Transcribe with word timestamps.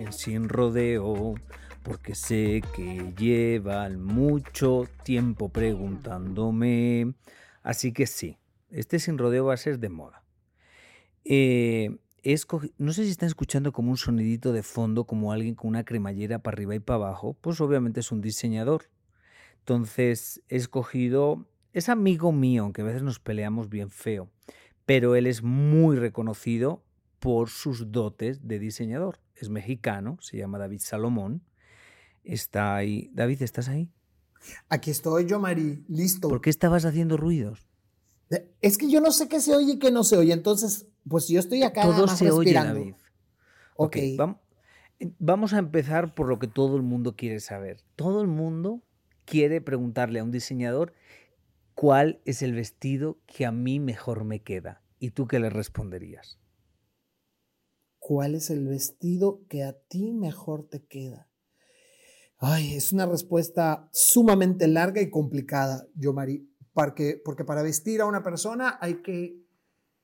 en 0.00 0.12
Sin 0.12 0.48
Rodeo, 0.48 1.34
porque 1.82 2.14
sé 2.14 2.62
que 2.74 3.12
llevan 3.18 4.02
mucho 4.02 4.88
tiempo 5.04 5.50
preguntándome. 5.50 7.14
Así 7.62 7.92
que 7.92 8.06
sí, 8.06 8.38
este 8.70 8.98
Sin 8.98 9.18
Rodeo 9.18 9.46
va 9.46 9.54
a 9.54 9.58
ser 9.58 9.78
de 9.78 9.88
moda. 9.90 10.24
Eh, 11.24 11.98
no 12.78 12.92
sé 12.92 13.04
si 13.04 13.10
están 13.10 13.28
escuchando 13.28 13.72
como 13.72 13.90
un 13.90 13.96
sonidito 13.96 14.52
de 14.52 14.62
fondo, 14.62 15.04
como 15.04 15.32
alguien 15.32 15.54
con 15.54 15.68
una 15.68 15.84
cremallera 15.84 16.38
para 16.38 16.54
arriba 16.54 16.74
y 16.74 16.80
para 16.80 16.96
abajo. 16.96 17.36
Pues 17.40 17.60
obviamente 17.60 18.00
es 18.00 18.10
un 18.10 18.20
diseñador. 18.20 18.84
Entonces 19.58 20.42
he 20.48 20.56
escogido, 20.56 21.46
es 21.72 21.88
amigo 21.88 22.32
mío, 22.32 22.62
aunque 22.62 22.82
a 22.82 22.86
veces 22.86 23.02
nos 23.02 23.20
peleamos 23.20 23.68
bien 23.68 23.90
feo, 23.90 24.30
pero 24.86 25.14
él 25.14 25.26
es 25.26 25.42
muy 25.42 25.96
reconocido 25.96 26.82
por 27.18 27.50
sus 27.50 27.92
dotes 27.92 28.48
de 28.48 28.58
diseñador. 28.58 29.18
Es 29.40 29.48
mexicano, 29.48 30.18
se 30.20 30.36
llama 30.36 30.58
David 30.58 30.80
Salomón. 30.80 31.42
Está 32.24 32.76
ahí. 32.76 33.10
David, 33.14 33.42
¿estás 33.42 33.68
ahí? 33.68 33.90
Aquí 34.68 34.90
estoy 34.90 35.26
yo, 35.26 35.40
Mari, 35.40 35.82
listo. 35.88 36.28
¿Por 36.28 36.42
qué 36.42 36.50
estabas 36.50 36.84
haciendo 36.84 37.16
ruidos? 37.16 37.66
Es 38.60 38.76
que 38.76 38.90
yo 38.90 39.00
no 39.00 39.10
sé 39.12 39.28
qué 39.28 39.40
se 39.40 39.56
oye 39.56 39.72
y 39.72 39.78
qué 39.78 39.90
no 39.90 40.04
se 40.04 40.18
oye. 40.18 40.34
Entonces, 40.34 40.86
pues 41.08 41.26
yo 41.28 41.40
estoy 41.40 41.62
acá. 41.62 41.82
Todo 41.82 42.06
se 42.06 42.30
oye, 42.30 42.52
David. 42.52 42.94
Ok. 43.76 43.96
vamos 45.18 45.54
a 45.54 45.58
empezar 45.58 46.14
por 46.14 46.28
lo 46.28 46.38
que 46.38 46.46
todo 46.46 46.76
el 46.76 46.82
mundo 46.82 47.16
quiere 47.16 47.40
saber. 47.40 47.80
Todo 47.96 48.20
el 48.20 48.28
mundo 48.28 48.82
quiere 49.24 49.62
preguntarle 49.62 50.20
a 50.20 50.24
un 50.24 50.30
diseñador 50.30 50.92
cuál 51.74 52.20
es 52.26 52.42
el 52.42 52.52
vestido 52.52 53.18
que 53.26 53.46
a 53.46 53.52
mí 53.52 53.80
mejor 53.80 54.24
me 54.24 54.42
queda. 54.42 54.82
¿Y 54.98 55.12
tú 55.12 55.26
qué 55.26 55.40
le 55.40 55.48
responderías? 55.48 56.38
¿Cuál 58.10 58.34
es 58.34 58.50
el 58.50 58.66
vestido 58.66 59.46
que 59.48 59.62
a 59.62 59.72
ti 59.72 60.10
mejor 60.10 60.66
te 60.68 60.84
queda? 60.84 61.28
Ay, 62.38 62.74
es 62.74 62.92
una 62.92 63.06
respuesta 63.06 63.88
sumamente 63.92 64.66
larga 64.66 65.00
y 65.00 65.10
complicada, 65.10 65.86
yo, 65.94 66.12
Mari, 66.12 66.52
porque, 66.72 67.22
porque 67.24 67.44
para 67.44 67.62
vestir 67.62 68.00
a 68.00 68.06
una 68.06 68.24
persona 68.24 68.78
hay 68.80 68.94
que 69.02 69.36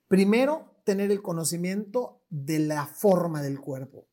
primero 0.06 0.80
tener 0.84 1.10
el 1.10 1.20
conocimiento 1.20 2.22
de 2.28 2.60
la 2.60 2.86
forma 2.86 3.42
del 3.42 3.58
cuerpo 3.58 4.06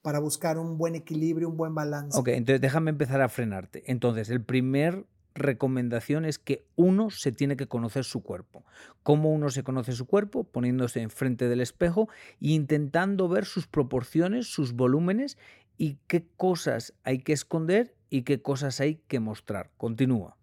para 0.00 0.20
buscar 0.20 0.56
un 0.56 0.78
buen 0.78 0.94
equilibrio, 0.94 1.48
un 1.48 1.56
buen 1.56 1.74
balance. 1.74 2.16
Ok, 2.16 2.28
entonces 2.28 2.60
déjame 2.60 2.92
empezar 2.92 3.20
a 3.20 3.28
frenarte. 3.28 3.82
Entonces, 3.90 4.30
el 4.30 4.44
primer 4.44 5.08
recomendación 5.34 6.24
es 6.24 6.38
que 6.38 6.66
uno 6.76 7.10
se 7.10 7.32
tiene 7.32 7.56
que 7.56 7.66
conocer 7.66 8.04
su 8.04 8.22
cuerpo. 8.22 8.64
¿Cómo 9.02 9.32
uno 9.32 9.50
se 9.50 9.62
conoce 9.62 9.92
su 9.92 10.06
cuerpo? 10.06 10.44
Poniéndose 10.44 11.00
enfrente 11.00 11.48
del 11.48 11.60
espejo 11.60 12.08
e 12.40 12.48
intentando 12.50 13.28
ver 13.28 13.44
sus 13.44 13.66
proporciones, 13.66 14.46
sus 14.46 14.74
volúmenes 14.74 15.36
y 15.76 15.98
qué 16.06 16.26
cosas 16.36 16.94
hay 17.02 17.18
que 17.18 17.32
esconder 17.32 17.94
y 18.10 18.22
qué 18.22 18.40
cosas 18.40 18.80
hay 18.80 18.96
que 19.08 19.20
mostrar. 19.20 19.70
Continúa. 19.76 20.36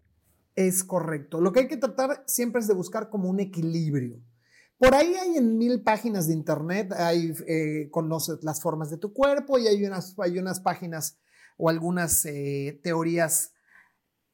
Es 0.55 0.83
correcto. 0.83 1.39
Lo 1.39 1.53
que 1.53 1.61
hay 1.61 1.67
que 1.67 1.77
tratar 1.77 2.23
siempre 2.27 2.61
es 2.61 2.67
de 2.67 2.73
buscar 2.73 3.09
como 3.09 3.29
un 3.29 3.39
equilibrio. 3.39 4.19
Por 4.77 4.95
ahí 4.95 5.13
hay 5.13 5.37
en 5.37 5.57
mil 5.57 5.83
páginas 5.83 6.27
de 6.27 6.33
internet, 6.33 6.91
hay, 6.93 7.33
eh, 7.47 7.87
conoces 7.91 8.43
las 8.43 8.61
formas 8.61 8.89
de 8.89 8.97
tu 8.97 9.13
cuerpo 9.13 9.59
y 9.59 9.67
hay 9.67 9.85
unas, 9.85 10.15
hay 10.17 10.39
unas 10.39 10.59
páginas 10.59 11.19
o 11.57 11.69
algunas 11.69 12.25
eh, 12.25 12.79
teorías 12.83 13.53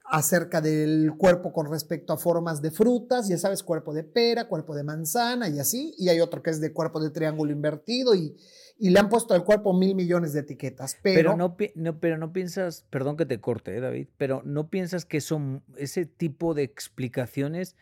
acerca 0.10 0.62
del 0.62 1.14
cuerpo 1.18 1.52
con 1.52 1.70
respecto 1.70 2.14
a 2.14 2.18
formas 2.18 2.62
de 2.62 2.72
frutas, 2.72 3.28
ya 3.28 3.38
sabes, 3.38 3.62
cuerpo 3.62 3.94
de 3.94 4.04
pera, 4.04 4.48
cuerpo 4.48 4.74
de 4.74 4.84
manzana 4.84 5.50
y 5.50 5.60
así, 5.60 5.94
y 5.98 6.10
hay 6.10 6.22
otro 6.22 6.42
que 6.42 6.50
es 6.50 6.62
de 6.62 6.72
cuerpo 6.72 7.02
de 7.02 7.10
triángulo 7.10 7.52
invertido 7.52 8.16
y, 8.16 8.36
le 8.80 9.00
han 9.00 9.10
puesto 9.10 9.34
al 9.34 9.44
cuerpo 9.44 9.74
mil 9.74 9.96
millones 9.96 10.34
de 10.34 10.42
etiquetas. 10.42 11.00
Pero, 11.02 11.36
no, 11.36 11.58
pero 11.58 12.18
no 12.20 12.32
piensas, 12.32 12.86
perdón 12.92 13.18
que 13.18 13.26
te 13.26 13.42
corte, 13.42 13.76
¿eh, 13.76 13.82
David, 13.82 14.08
pero 14.18 14.44
no 14.46 14.70
piensas 14.70 15.04
que 15.04 15.20
son, 15.20 15.64
ese 15.78 16.06
tipo 16.06 16.54
de 16.54 16.62
explicaciones 16.62 17.76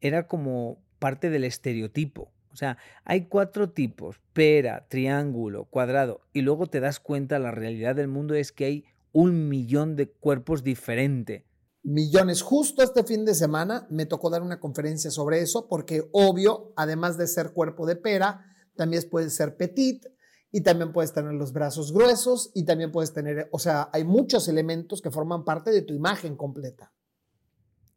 era 0.00 0.26
como 0.26 0.78
parte 0.98 1.28
del 1.28 1.44
estereotipo. 1.44 2.32
O 2.52 2.56
sea, 2.56 2.78
hay 3.04 3.26
cuatro 3.26 3.68
tipos, 3.68 4.18
pera, 4.32 4.86
triángulo, 4.88 5.66
cuadrado, 5.66 6.22
y 6.32 6.40
luego 6.40 6.66
te 6.66 6.80
das 6.80 7.00
cuenta, 7.00 7.38
la 7.38 7.50
realidad 7.50 7.94
del 7.94 8.08
mundo 8.08 8.34
es 8.34 8.50
que 8.50 8.64
hay 8.64 8.84
un 9.12 9.48
millón 9.50 9.94
de 9.94 10.08
cuerpos 10.08 10.64
diferentes 10.64 11.42
millones. 11.82 12.42
Justo 12.42 12.82
este 12.82 13.04
fin 13.04 13.24
de 13.24 13.34
semana 13.34 13.86
me 13.90 14.06
tocó 14.06 14.30
dar 14.30 14.42
una 14.42 14.60
conferencia 14.60 15.10
sobre 15.10 15.40
eso, 15.40 15.68
porque 15.68 16.08
obvio, 16.12 16.72
además 16.76 17.16
de 17.16 17.26
ser 17.26 17.52
cuerpo 17.52 17.86
de 17.86 17.96
pera, 17.96 18.44
también 18.76 19.02
puedes 19.10 19.34
ser 19.34 19.56
petit 19.56 20.06
y 20.52 20.62
también 20.62 20.92
puedes 20.92 21.12
tener 21.12 21.32
los 21.32 21.52
brazos 21.52 21.92
gruesos 21.92 22.50
y 22.54 22.64
también 22.64 22.92
puedes 22.92 23.12
tener, 23.12 23.48
o 23.52 23.58
sea, 23.58 23.88
hay 23.92 24.04
muchos 24.04 24.48
elementos 24.48 25.00
que 25.00 25.10
forman 25.10 25.44
parte 25.44 25.70
de 25.70 25.82
tu 25.82 25.94
imagen 25.94 26.36
completa. 26.36 26.92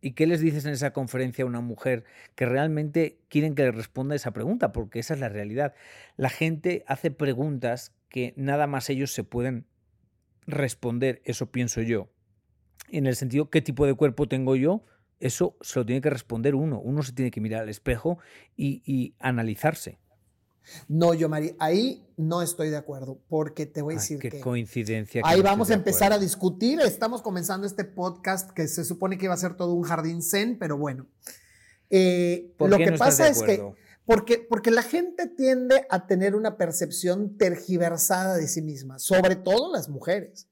¿Y 0.02 0.16
qué 0.16 0.28
les 0.28 0.42
dices 0.42 0.66
en 0.66 0.74
esa 0.74 0.92
conferencia 0.92 1.46
a 1.46 1.48
una 1.48 1.62
mujer 1.62 2.04
que 2.36 2.46
realmente 2.46 3.22
quieren 3.30 3.56
que 3.56 3.64
le 3.64 3.72
responda 3.72 4.16
esa 4.16 4.32
pregunta? 4.32 4.74
Porque 4.74 5.00
esa 5.00 5.14
es 5.14 5.22
la 5.22 5.30
realidad. 5.30 5.74
La 6.18 6.30
gente 6.30 6.84
hace 6.88 7.10
preguntas 7.10 7.94
que 8.10 8.34
nada 8.36 8.68
más 8.68 8.90
ellos 8.90 9.14
se 9.14 9.24
pueden 9.24 9.66
responder, 10.46 11.22
eso 11.24 11.52
pienso 11.52 11.82
yo 11.82 12.13
en 12.98 13.08
el 13.08 13.16
sentido, 13.16 13.50
¿qué 13.50 13.62
tipo 13.62 13.86
de 13.86 13.94
cuerpo 13.94 14.28
tengo 14.28 14.56
yo? 14.56 14.84
Eso 15.20 15.56
se 15.62 15.80
lo 15.80 15.86
tiene 15.86 16.02
que 16.02 16.10
responder 16.10 16.56
uno. 16.56 16.80
Uno 16.80 17.02
se 17.02 17.14
tiene 17.14 17.32
que 17.32 17.42
mirar 17.42 17.64
al 17.64 17.70
espejo 17.70 18.20
y, 18.56 19.16
analizarse. 19.20 20.00
No, 20.88 21.14
yo, 21.14 21.28
Mari, 21.28 21.56
ahí 21.60 22.06
no 22.16 22.42
estoy 22.42 22.70
de 22.70 22.78
acuerdo, 22.78 23.20
porque 23.28 23.66
te 23.66 23.82
voy 23.82 23.96
a 23.96 23.98
decir 23.98 24.20
qué 24.20 24.30
que. 24.30 24.40
coincidencia. 24.40 25.22
ahí 25.26 25.42
vamos 25.42 25.70
a 25.72 25.74
empezar 25.74 26.14
a 26.14 26.20
discutir. 26.20 26.80
Estamos 26.80 27.22
comenzando 27.22 27.68
este 27.68 27.84
podcast 27.84 28.52
que 28.52 28.68
se 28.68 28.86
supone 28.86 29.18
que 29.18 29.26
iba 29.26 29.34
a 29.34 29.38
ser 29.38 29.56
todo 29.56 29.74
un 29.74 29.84
jardín 29.84 30.22
zen, 30.22 30.58
pero 30.58 30.78
bueno. 30.78 31.08
Eh, 31.90 32.54
lo 32.60 32.78
que 32.78 32.94
pasa 32.94 33.28
es 33.28 33.42
que. 33.44 33.62
Porque, 34.06 34.46
porque 34.50 34.72
la 34.72 34.84
gente 34.84 35.28
tiende 35.28 35.86
a 35.90 36.08
tener 36.08 36.36
una 36.36 36.58
percepción 36.58 37.38
tergiversada 37.38 38.36
de 38.36 38.50
sí 38.50 38.62
misma, 38.62 39.00
sobre 39.00 39.38
todo 39.38 39.72
las 39.72 39.88
mujeres. 39.88 40.50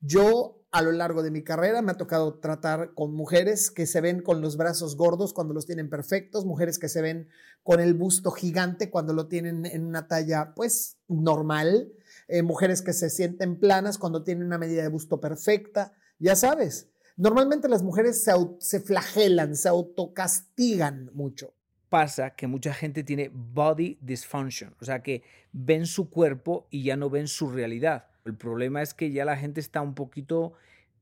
Yo 0.00 0.61
a 0.72 0.80
lo 0.80 0.90
largo 0.90 1.22
de 1.22 1.30
mi 1.30 1.44
carrera 1.44 1.82
me 1.82 1.92
ha 1.92 1.96
tocado 1.96 2.38
tratar 2.38 2.94
con 2.94 3.14
mujeres 3.14 3.70
que 3.70 3.86
se 3.86 4.00
ven 4.00 4.22
con 4.22 4.40
los 4.40 4.56
brazos 4.56 4.96
gordos 4.96 5.34
cuando 5.34 5.52
los 5.52 5.66
tienen 5.66 5.90
perfectos, 5.90 6.46
mujeres 6.46 6.78
que 6.78 6.88
se 6.88 7.02
ven 7.02 7.28
con 7.62 7.78
el 7.78 7.92
busto 7.92 8.30
gigante 8.30 8.88
cuando 8.88 9.12
lo 9.12 9.28
tienen 9.28 9.66
en 9.66 9.84
una 9.84 10.08
talla 10.08 10.54
pues 10.56 10.96
normal, 11.08 11.92
eh, 12.26 12.42
mujeres 12.42 12.80
que 12.80 12.94
se 12.94 13.10
sienten 13.10 13.60
planas 13.60 13.98
cuando 13.98 14.24
tienen 14.24 14.46
una 14.46 14.56
medida 14.56 14.82
de 14.82 14.88
busto 14.88 15.20
perfecta, 15.20 15.92
ya 16.18 16.34
sabes. 16.36 16.88
Normalmente 17.18 17.68
las 17.68 17.82
mujeres 17.82 18.24
se, 18.24 18.32
se 18.58 18.80
flagelan, 18.80 19.54
se 19.54 19.68
autocastigan 19.68 21.10
mucho 21.12 21.54
pasa 21.90 22.30
que 22.30 22.46
mucha 22.46 22.72
gente 22.72 23.04
tiene 23.04 23.30
body 23.30 23.98
dysfunction, 24.00 24.74
o 24.80 24.84
sea 24.86 25.02
que 25.02 25.24
ven 25.52 25.84
su 25.84 26.08
cuerpo 26.08 26.66
y 26.70 26.84
ya 26.84 26.96
no 26.96 27.10
ven 27.10 27.28
su 27.28 27.50
realidad. 27.50 28.06
El 28.24 28.36
problema 28.36 28.82
es 28.82 28.94
que 28.94 29.10
ya 29.10 29.24
la 29.24 29.36
gente 29.36 29.60
está 29.60 29.82
un 29.82 29.94
poquito 29.94 30.54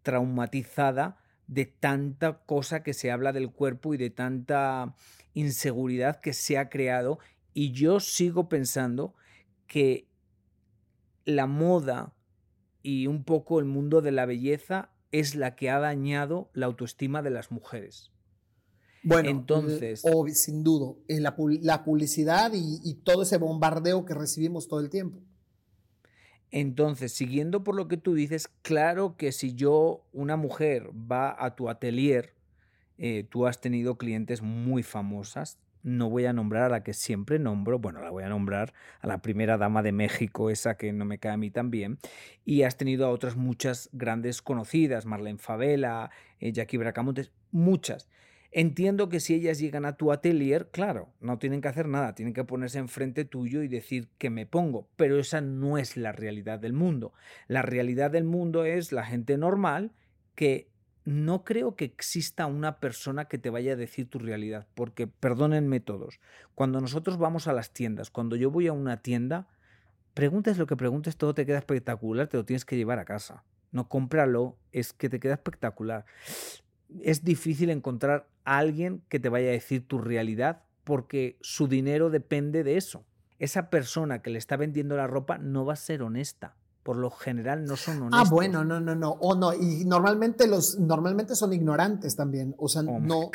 traumatizada 0.02 1.18
de 1.46 1.66
tanta 1.66 2.44
cosa 2.44 2.82
que 2.82 2.94
se 2.94 3.10
habla 3.10 3.32
del 3.32 3.50
cuerpo 3.50 3.92
y 3.92 3.96
de 3.96 4.10
tanta 4.10 4.94
inseguridad 5.34 6.20
que 6.20 6.32
se 6.32 6.58
ha 6.58 6.68
creado. 6.68 7.18
Y 7.52 7.72
yo 7.72 8.00
sigo 8.00 8.48
pensando 8.48 9.14
que 9.66 10.08
la 11.24 11.46
moda 11.46 12.14
y 12.82 13.06
un 13.06 13.24
poco 13.24 13.58
el 13.58 13.66
mundo 13.66 14.00
de 14.00 14.12
la 14.12 14.26
belleza 14.26 14.90
es 15.12 15.34
la 15.34 15.56
que 15.56 15.70
ha 15.70 15.78
dañado 15.78 16.50
la 16.54 16.66
autoestima 16.66 17.20
de 17.20 17.30
las 17.30 17.50
mujeres. 17.50 18.12
Bueno, 19.02 19.28
entonces. 19.28 20.02
sin 20.34 20.62
duda, 20.62 20.94
en 21.08 21.22
la, 21.22 21.34
publicidad 21.84 22.52
y 22.54 22.94
todo 23.02 23.22
ese 23.22 23.38
bombardeo 23.38 24.04
que 24.04 24.14
recibimos 24.14 24.68
todo 24.68 24.80
el 24.80 24.88
tiempo. 24.88 25.20
Entonces, 26.50 27.12
siguiendo 27.12 27.62
por 27.62 27.76
lo 27.76 27.86
que 27.86 27.96
tú 27.96 28.14
dices, 28.14 28.48
claro 28.62 29.16
que 29.16 29.32
si 29.32 29.54
yo, 29.54 30.04
una 30.12 30.36
mujer, 30.36 30.90
va 30.90 31.34
a 31.38 31.54
tu 31.54 31.68
atelier, 31.68 32.34
eh, 32.98 33.24
tú 33.28 33.46
has 33.46 33.60
tenido 33.60 33.96
clientes 33.96 34.42
muy 34.42 34.82
famosas. 34.82 35.58
No 35.82 36.10
voy 36.10 36.26
a 36.26 36.34
nombrar 36.34 36.64
a 36.64 36.68
la 36.68 36.82
que 36.82 36.92
siempre 36.92 37.38
nombro, 37.38 37.78
bueno, 37.78 38.02
la 38.02 38.10
voy 38.10 38.24
a 38.24 38.28
nombrar 38.28 38.74
a 39.00 39.06
la 39.06 39.22
primera 39.22 39.56
dama 39.56 39.82
de 39.82 39.92
México, 39.92 40.50
esa 40.50 40.76
que 40.76 40.92
no 40.92 41.06
me 41.06 41.18
cae 41.18 41.32
a 41.32 41.36
mí 41.38 41.50
tan 41.50 41.70
bien, 41.70 41.98
y 42.44 42.64
has 42.64 42.76
tenido 42.76 43.06
a 43.06 43.10
otras 43.10 43.36
muchas 43.36 43.88
grandes 43.92 44.42
conocidas, 44.42 45.06
Marlene 45.06 45.38
Favela, 45.38 46.10
eh, 46.38 46.52
Jackie 46.52 46.76
Bracamontes, 46.76 47.32
muchas. 47.50 48.10
Entiendo 48.52 49.08
que 49.08 49.20
si 49.20 49.34
ellas 49.34 49.60
llegan 49.60 49.84
a 49.84 49.96
tu 49.96 50.10
atelier, 50.10 50.70
claro, 50.72 51.12
no 51.20 51.38
tienen 51.38 51.60
que 51.60 51.68
hacer 51.68 51.86
nada, 51.86 52.16
tienen 52.16 52.34
que 52.34 52.42
ponerse 52.42 52.78
enfrente 52.78 53.24
tuyo 53.24 53.62
y 53.62 53.68
decir 53.68 54.08
que 54.18 54.28
me 54.28 54.44
pongo, 54.44 54.88
pero 54.96 55.20
esa 55.20 55.40
no 55.40 55.78
es 55.78 55.96
la 55.96 56.10
realidad 56.10 56.58
del 56.58 56.72
mundo. 56.72 57.12
La 57.46 57.62
realidad 57.62 58.10
del 58.10 58.24
mundo 58.24 58.64
es 58.64 58.90
la 58.90 59.04
gente 59.04 59.38
normal 59.38 59.92
que 60.34 60.68
no 61.04 61.44
creo 61.44 61.76
que 61.76 61.84
exista 61.84 62.46
una 62.46 62.80
persona 62.80 63.26
que 63.26 63.38
te 63.38 63.50
vaya 63.50 63.74
a 63.74 63.76
decir 63.76 64.10
tu 64.10 64.18
realidad, 64.18 64.66
porque 64.74 65.06
perdónenme 65.06 65.78
todos, 65.78 66.18
cuando 66.56 66.80
nosotros 66.80 67.18
vamos 67.18 67.46
a 67.46 67.52
las 67.52 67.72
tiendas, 67.72 68.10
cuando 68.10 68.34
yo 68.34 68.50
voy 68.50 68.66
a 68.66 68.72
una 68.72 69.00
tienda, 69.00 69.46
preguntes 70.12 70.58
lo 70.58 70.66
que 70.66 70.76
preguntes, 70.76 71.16
todo 71.16 71.34
te 71.34 71.46
queda 71.46 71.58
espectacular, 71.58 72.26
te 72.26 72.36
lo 72.36 72.44
tienes 72.44 72.64
que 72.64 72.76
llevar 72.76 72.98
a 72.98 73.04
casa. 73.04 73.44
No 73.70 73.88
cómpralo, 73.88 74.58
es 74.72 74.92
que 74.92 75.08
te 75.08 75.20
queda 75.20 75.34
espectacular 75.34 76.04
es 77.02 77.24
difícil 77.24 77.70
encontrar 77.70 78.28
a 78.50 78.58
alguien 78.58 79.04
que 79.08 79.20
te 79.20 79.28
vaya 79.28 79.50
a 79.50 79.52
decir 79.52 79.86
tu 79.86 79.98
realidad 79.98 80.64
porque 80.82 81.38
su 81.40 81.68
dinero 81.68 82.10
depende 82.10 82.64
de 82.64 82.76
eso. 82.76 83.04
Esa 83.38 83.70
persona 83.70 84.22
que 84.22 84.30
le 84.30 84.38
está 84.38 84.56
vendiendo 84.56 84.96
la 84.96 85.06
ropa 85.06 85.38
no 85.38 85.64
va 85.64 85.74
a 85.74 85.76
ser 85.76 86.02
honesta. 86.02 86.56
Por 86.82 86.96
lo 86.96 87.10
general 87.10 87.64
no 87.64 87.76
son 87.76 87.98
ah, 87.98 88.06
honestos. 88.06 88.26
Ah, 88.26 88.28
bueno, 88.28 88.64
no, 88.64 88.80
no, 88.80 88.96
no. 88.96 89.10
O 89.20 89.36
no. 89.36 89.54
Y 89.54 89.84
normalmente 89.84 90.48
los, 90.48 90.80
normalmente 90.80 91.36
son 91.36 91.52
ignorantes 91.52 92.16
también. 92.16 92.56
O 92.58 92.68
sea, 92.68 92.82
oh 92.82 92.98
no, 92.98 93.30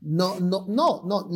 no, 0.00 0.40
no, 0.40 0.66
no, 0.66 1.02
no. 1.04 1.28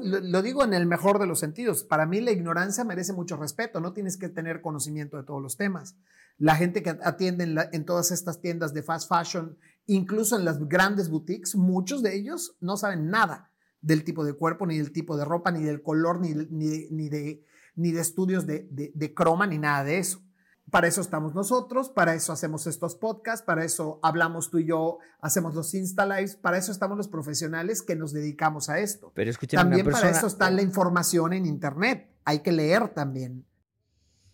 lo 0.00 0.42
digo 0.42 0.62
en 0.62 0.72
el 0.72 0.86
mejor 0.86 1.18
de 1.18 1.26
los 1.26 1.40
sentidos. 1.40 1.82
Para 1.82 2.06
mí 2.06 2.20
la 2.20 2.30
ignorancia 2.30 2.84
merece 2.84 3.12
mucho 3.12 3.36
respeto. 3.36 3.80
No 3.80 3.94
tienes 3.94 4.16
que 4.16 4.28
tener 4.28 4.60
conocimiento 4.60 5.16
de 5.16 5.24
todos 5.24 5.42
los 5.42 5.56
temas. 5.56 5.96
La 6.38 6.54
gente 6.54 6.84
que 6.84 6.90
atiende 7.02 7.42
en, 7.42 7.58
en 7.72 7.84
todas 7.84 8.12
estas 8.12 8.40
tiendas 8.40 8.72
de 8.74 8.84
fast 8.84 9.08
fashion 9.08 9.58
incluso 9.86 10.36
en 10.36 10.44
las 10.44 10.58
grandes 10.68 11.08
boutiques, 11.08 11.54
muchos 11.54 12.02
de 12.02 12.16
ellos 12.16 12.56
no 12.60 12.76
saben 12.76 13.08
nada 13.08 13.50
del 13.80 14.04
tipo 14.04 14.24
de 14.24 14.34
cuerpo, 14.34 14.66
ni 14.66 14.78
del 14.78 14.92
tipo 14.92 15.16
de 15.16 15.24
ropa, 15.24 15.50
ni 15.50 15.62
del 15.62 15.82
color, 15.82 16.20
ni, 16.20 16.34
ni, 16.34 17.08
de, 17.08 17.44
ni 17.76 17.92
de 17.92 18.00
estudios 18.00 18.46
de, 18.46 18.66
de, 18.70 19.14
croma, 19.14 19.46
ni 19.46 19.58
nada 19.58 19.84
de 19.84 19.98
eso. 19.98 20.22
Para 20.70 20.88
eso 20.88 21.00
estamos 21.00 21.36
nosotros, 21.36 21.90
para 21.90 22.14
eso 22.14 22.32
hacemos 22.32 22.66
estos 22.66 22.96
podcasts, 22.96 23.46
para 23.46 23.64
eso 23.64 24.00
hablamos 24.02 24.50
tú 24.50 24.58
y 24.58 24.66
yo, 24.66 24.98
hacemos 25.20 25.54
los 25.54 25.72
Insta 25.74 26.04
Lives, 26.04 26.34
para 26.34 26.58
eso 26.58 26.72
estamos 26.72 26.96
los 26.96 27.06
profesionales 27.06 27.82
que 27.82 27.94
nos 27.94 28.12
dedicamos 28.12 28.68
a 28.68 28.80
esto. 28.80 29.12
Pero 29.14 29.32
también 29.52 29.88
para 29.88 30.10
eso 30.10 30.26
está 30.26 30.50
la 30.50 30.62
información 30.62 31.32
en 31.32 31.46
Internet, 31.46 32.10
hay 32.24 32.40
que 32.40 32.50
leer 32.50 32.88
también. 32.88 33.46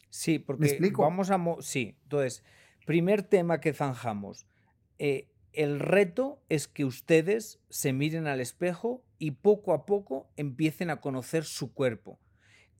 Sí, 0.08 0.38
porque 0.38 0.60
¿Me 0.60 0.68
explico? 0.68 1.02
vamos 1.02 1.30
a... 1.30 1.38
Sí, 1.60 1.98
entonces, 2.04 2.42
primer 2.86 3.22
tema 3.22 3.60
que 3.60 3.74
zanjamos. 3.74 4.46
Eh, 4.98 5.31
el 5.52 5.80
reto 5.80 6.42
es 6.48 6.66
que 6.66 6.84
ustedes 6.84 7.60
se 7.68 7.92
miren 7.92 8.26
al 8.26 8.40
espejo 8.40 9.04
y 9.18 9.32
poco 9.32 9.72
a 9.72 9.84
poco 9.86 10.30
empiecen 10.36 10.90
a 10.90 11.00
conocer 11.00 11.44
su 11.44 11.72
cuerpo, 11.72 12.18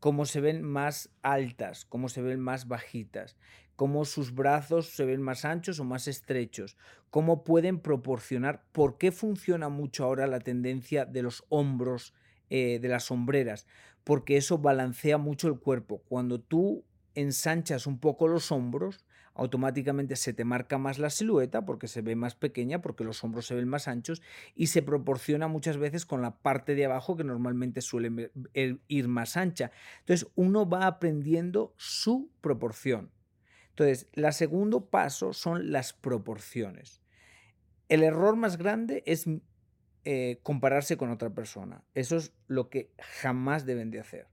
cómo 0.01 0.25
se 0.25 0.41
ven 0.41 0.63
más 0.63 1.11
altas, 1.23 1.85
cómo 1.85 2.09
se 2.09 2.23
ven 2.23 2.41
más 2.41 2.69
bajitas, 2.69 3.37
cómo 3.77 4.05
sus 4.05 4.35
brazos 4.35 4.91
se 4.91 5.05
ven 5.05 5.21
más 5.21 5.45
anchos 5.45 5.81
o 5.81 5.85
más 5.85 6.09
estrechos, 6.09 6.77
cómo 7.11 7.45
pueden 7.45 7.79
proporcionar, 7.79 8.65
por 8.73 8.97
qué 8.97 9.13
funciona 9.13 9.69
mucho 9.69 10.05
ahora 10.05 10.27
la 10.27 10.41
tendencia 10.41 11.05
de 11.05 11.23
los 11.23 11.45
hombros, 11.49 12.15
eh, 12.49 12.79
de 12.81 12.89
las 12.89 13.05
sombreras, 13.05 13.67
porque 14.05 14.37
eso 14.37 14.59
balancea 14.59 15.19
mucho 15.19 15.49
el 15.49 15.59
cuerpo. 15.59 16.03
Cuando 16.09 16.41
tú 16.41 16.85
ensanchas 17.15 17.87
un 17.87 17.99
poco 17.99 18.29
los 18.29 18.51
hombros, 18.51 19.05
automáticamente 19.35 20.17
se 20.17 20.33
te 20.33 20.45
marca 20.45 20.79
más 20.79 20.99
la 20.99 21.11
silueta 21.11 21.65
porque 21.65 21.89
se 21.89 22.03
ve 22.03 22.17
más 22.17 22.35
pequeña, 22.35 22.83
porque 22.83 23.05
los 23.05 23.23
hombros 23.25 23.47
se 23.47 23.55
ven 23.55 23.69
más 23.69 23.89
anchos 23.89 24.23
y 24.55 24.67
se 24.67 24.83
proporciona 24.83 25.49
muchas 25.49 25.79
veces 25.79 26.05
con 26.07 26.23
la 26.23 26.39
parte 26.39 26.75
de 26.75 26.85
abajo 26.85 27.17
que 27.17 27.25
normalmente 27.25 27.81
suele 27.81 28.31
ir 28.89 29.09
más 29.09 29.37
ancha. 29.37 29.71
Entonces 30.01 30.29
uno 30.35 30.69
va 30.69 30.87
aprendiendo 30.87 31.75
su 31.77 32.31
proporción. 32.41 33.11
Entonces, 33.71 34.09
el 34.13 34.31
segundo 34.35 34.91
paso 34.91 35.33
son 35.33 35.73
las 35.73 35.95
proporciones. 35.95 37.01
El 37.89 38.03
error 38.03 38.37
más 38.37 38.59
grande 38.59 39.03
es 39.07 39.27
eh, 40.05 40.41
compararse 40.43 40.99
con 40.99 41.11
otra 41.11 41.31
persona. 41.31 41.83
Eso 41.95 42.17
es 42.17 42.35
lo 42.49 42.69
que 42.69 42.93
jamás 42.99 43.65
deben 43.65 43.91
de 43.91 44.01
hacer. 44.01 44.29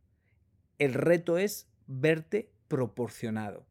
El 0.78 0.94
reto 0.94 1.38
es 1.38 1.70
verte 1.88 2.52
proporcionado 2.68 3.69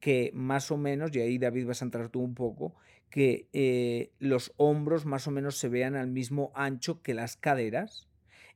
que 0.00 0.30
más 0.34 0.70
o 0.70 0.76
menos, 0.76 1.14
y 1.14 1.20
ahí 1.20 1.38
David 1.38 1.66
vas 1.66 1.82
a 1.82 1.86
entrar 1.86 2.08
tú 2.08 2.20
un 2.20 2.34
poco, 2.34 2.74
que 3.10 3.48
eh, 3.52 4.10
los 4.18 4.52
hombros 4.56 5.06
más 5.06 5.26
o 5.26 5.30
menos 5.30 5.56
se 5.56 5.68
vean 5.68 5.96
al 5.96 6.08
mismo 6.08 6.52
ancho 6.54 7.02
que 7.02 7.14
las 7.14 7.36
caderas 7.36 8.08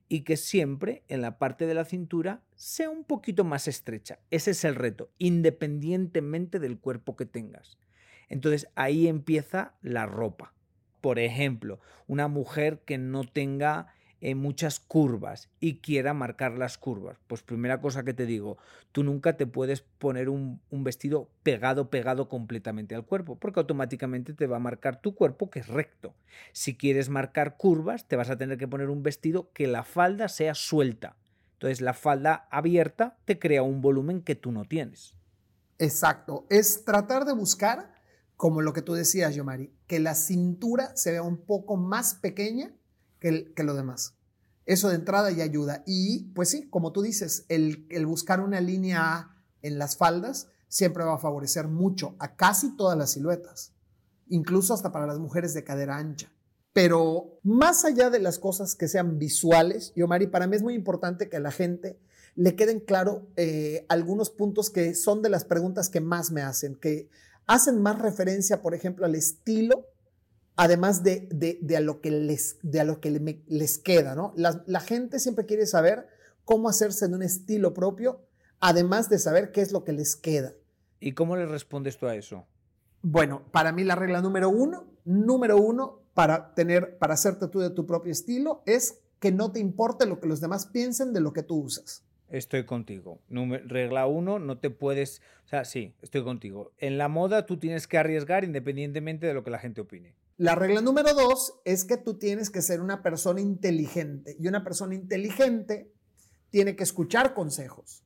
y 0.09 0.23
que 0.23 0.37
siempre 0.37 1.05
en 1.09 1.23
la 1.23 1.39
parte 1.39 1.67
de 1.67 1.75
la 1.75 1.85
cintura 1.85 2.43
sea 2.57 2.91
un 2.91 3.05
poquito 3.05 3.45
más 3.45 3.69
estrecha. 3.69 4.19
Ese 4.31 4.51
es 4.51 4.65
el 4.65 4.75
reto, 4.75 5.11
independientemente 5.19 6.59
del 6.59 6.79
cuerpo 6.79 7.17
que 7.17 7.27
tengas. 7.27 7.79
Entonces 8.29 8.69
ahí 8.75 9.07
empieza 9.07 9.75
la 9.83 10.07
ropa. 10.07 10.53
Por 11.01 11.19
ejemplo, 11.19 11.81
una 12.07 12.29
mujer 12.29 12.81
que 12.85 12.99
no 12.99 13.25
tenga 13.25 13.95
en 14.21 14.39
muchas 14.39 14.81
curvas 14.81 15.49
y 15.61 15.77
quiera 15.79 16.15
marcar 16.15 16.53
las 16.53 16.79
curvas. 16.79 17.19
Pues 17.27 17.43
primera 17.43 17.81
cosa 17.81 18.05
que 18.05 18.15
te 18.15 18.27
digo, 18.27 18.59
tú 18.93 19.03
nunca 19.03 19.37
te 19.37 19.47
puedes 19.47 19.81
poner 19.81 20.29
un, 20.29 20.61
vestido 20.71 21.31
pegado, 21.43 21.91
pegado 21.91 22.29
completamente 22.29 22.95
al 22.95 23.05
cuerpo, 23.05 23.37
porque 23.37 23.61
automáticamente 23.61 24.35
te 24.35 24.47
va 24.47 24.57
a 24.57 24.61
marcar 24.61 25.01
tu 25.01 25.15
cuerpo 25.15 25.51
que 25.51 25.61
es 25.61 25.69
recto. 25.69 26.15
Si 26.53 26.77
quieres 26.77 27.09
marcar 27.09 27.57
curvas, 27.57 28.07
te 28.07 28.17
vas 28.17 28.31
a 28.31 28.37
tener 28.37 28.59
que 28.59 28.69
poner 28.69 28.91
un 28.91 29.03
vestido 29.03 29.51
que 29.53 29.67
la 29.67 29.85
falda 29.85 30.29
sea 30.29 30.55
suelta. 30.55 31.17
Entonces 31.55 31.81
la 31.81 31.95
falda 31.95 32.49
abierta 32.51 33.19
te 33.25 33.39
crea 33.39 33.63
un 33.63 33.81
volumen 33.81 34.23
que 34.23 34.35
tú 34.35 34.53
no 34.53 34.65
tienes. 34.65 35.15
Exacto, 35.79 36.47
es 36.51 36.85
tratar 36.85 37.25
de 37.25 37.33
buscar, 37.33 37.95
como 38.37 38.61
lo 38.61 38.75
que 38.75 38.83
tú 38.83 38.93
decías, 38.93 39.35
Yomari, 39.35 39.73
que 39.87 39.99
la 39.99 40.15
cintura 40.15 40.95
se 40.95 41.13
vea 41.13 41.23
un 41.23 41.39
poco 41.39 41.79
más 41.79 42.15
pequeña 42.15 42.75
que, 43.21 43.63
lo 43.63 43.75
demás. 43.75 44.15
Eso 44.67 44.89
de 44.89 44.97
entrada 44.97 45.31
ya 45.31 45.45
ayuda. 45.45 45.83
Y 45.87 46.25
pues 46.35 46.49
sí, 46.49 46.69
como 46.69 46.93
tú 46.93 47.03
dices, 47.03 47.45
el, 47.49 47.87
el 47.91 48.07
buscar 48.07 48.41
una 48.41 48.61
línea 48.61 49.37
en 49.63 49.79
las 49.79 49.97
faldas 49.97 50.49
siempre 50.69 51.05
va 51.05 51.15
a 51.15 51.19
favorecer 51.19 51.69
mucho 51.69 52.17
a 52.19 52.37
casi 52.37 52.77
todas 52.77 52.97
las 52.97 53.13
siluetas, 53.13 53.73
incluso 54.29 54.73
hasta 54.73 54.93
para 54.93 55.07
las 55.07 55.19
mujeres 55.19 55.55
de 55.55 55.65
cadera 55.65 55.97
ancha. 55.97 56.33
Pero 56.73 57.41
más 57.43 57.85
allá 57.85 58.11
de 58.11 58.21
las 58.21 58.39
cosas 58.39 58.77
que 58.77 58.89
sean 58.89 59.19
visuales, 59.19 59.93
yo 59.97 60.07
Mari, 60.07 60.29
para 60.29 60.47
mí 60.47 60.57
es 60.57 60.63
muy 60.63 60.75
importante 60.75 61.29
que 61.29 61.37
a 61.37 61.41
la 61.41 61.51
gente 61.51 61.99
le 62.37 62.55
queden 62.55 62.79
claro 62.79 63.29
eh, 63.37 63.85
algunos 63.89 64.31
puntos 64.31 64.71
que 64.71 64.95
son 64.95 65.21
de 65.21 65.31
las 65.31 65.45
preguntas 65.45 65.91
que 65.91 66.01
más 66.01 66.31
me 66.31 66.43
hacen, 66.43 66.77
que 66.77 67.11
hacen 67.47 67.83
más 67.83 67.99
referencia, 67.99 68.63
por 68.63 68.75
ejemplo, 68.75 69.05
al 69.05 69.17
estilo 69.17 69.90
además 70.61 71.03
de, 71.03 71.27
de, 71.31 71.77
a 71.79 71.81
lo 71.81 72.03
que 72.03 72.11
les, 72.11 72.59
de 72.61 72.81
a 72.81 72.85
lo 72.85 73.01
que 73.01 73.41
les 73.47 73.79
queda, 73.79 74.15
¿no? 74.15 74.35
La, 74.37 74.81
gente 74.81 75.19
siempre 75.19 75.47
quiere 75.47 75.65
saber 75.65 76.07
cómo 76.45 76.69
hacerse 76.69 77.09
de 77.09 77.15
un 77.15 77.23
estilo 77.23 77.73
propio, 77.73 78.21
además 78.61 79.09
de 79.09 79.19
saber 79.19 79.53
qué 79.53 79.63
es 79.63 79.73
lo 79.73 79.85
que 79.85 79.95
les 79.95 80.17
queda. 80.17 80.53
¿Y 81.01 81.13
cómo 81.13 81.35
le 81.35 81.47
respondes 81.47 81.97
tú 81.97 82.09
a 82.09 82.15
eso? 82.15 82.45
Bueno, 83.01 83.43
para 83.53 83.73
mí 83.73 83.85
la 83.85 83.95
regla 83.95 84.21
número 84.21 84.51
uno, 84.51 84.85
número 85.07 85.57
uno, 85.57 86.03
para 86.13 86.53
tener, 86.53 86.99
para 86.99 87.15
hacerte 87.15 87.49
tú 87.49 87.61
de 87.61 87.71
tu 87.71 87.87
propio 87.87 88.13
estilo, 88.13 88.63
es 88.67 89.01
que 89.19 89.33
no 89.33 89.53
te 89.53 89.61
importe 89.61 90.05
lo 90.05 90.21
que 90.21 90.29
los 90.29 90.43
demás 90.43 90.67
piensen 90.67 91.15
de 91.15 91.23
lo 91.23 91.33
que 91.33 91.43
tú 91.43 91.57
usas. 91.57 92.05
Estoy 92.29 92.67
contigo. 92.67 93.19
regla 93.31 94.07
uno, 94.07 94.39
no 94.39 94.59
te 94.59 94.69
puedes... 94.69 95.23
O 95.47 95.49
sea, 95.49 95.65
sí, 95.65 95.95
estoy 96.03 96.23
contigo. 96.23 96.71
En 96.77 96.99
la 96.99 97.09
moda 97.09 97.47
tú 97.47 97.57
tienes 97.57 97.87
que 97.87 97.97
arriesgar 97.97 98.45
independientemente 98.45 99.27
de 99.27 99.33
lo 99.33 99.43
que 99.43 99.51
la 99.51 99.59
gente 99.59 99.81
opine. 99.81 100.15
La 100.41 100.55
regla 100.55 100.81
número 100.81 101.13
dos 101.13 101.61
es 101.67 101.85
que 101.85 101.99
tú 101.99 102.15
tienes 102.15 102.49
que 102.49 102.63
ser 102.63 102.81
una 102.81 103.03
persona 103.03 103.43
inteligente 103.43 104.39
y 104.41 104.49
una 104.49 104.65
persona 104.65 104.95
inteligente 104.95 105.93
tiene 106.49 106.77
que 106.77 106.83
escuchar 106.83 107.35
consejos. 107.35 108.03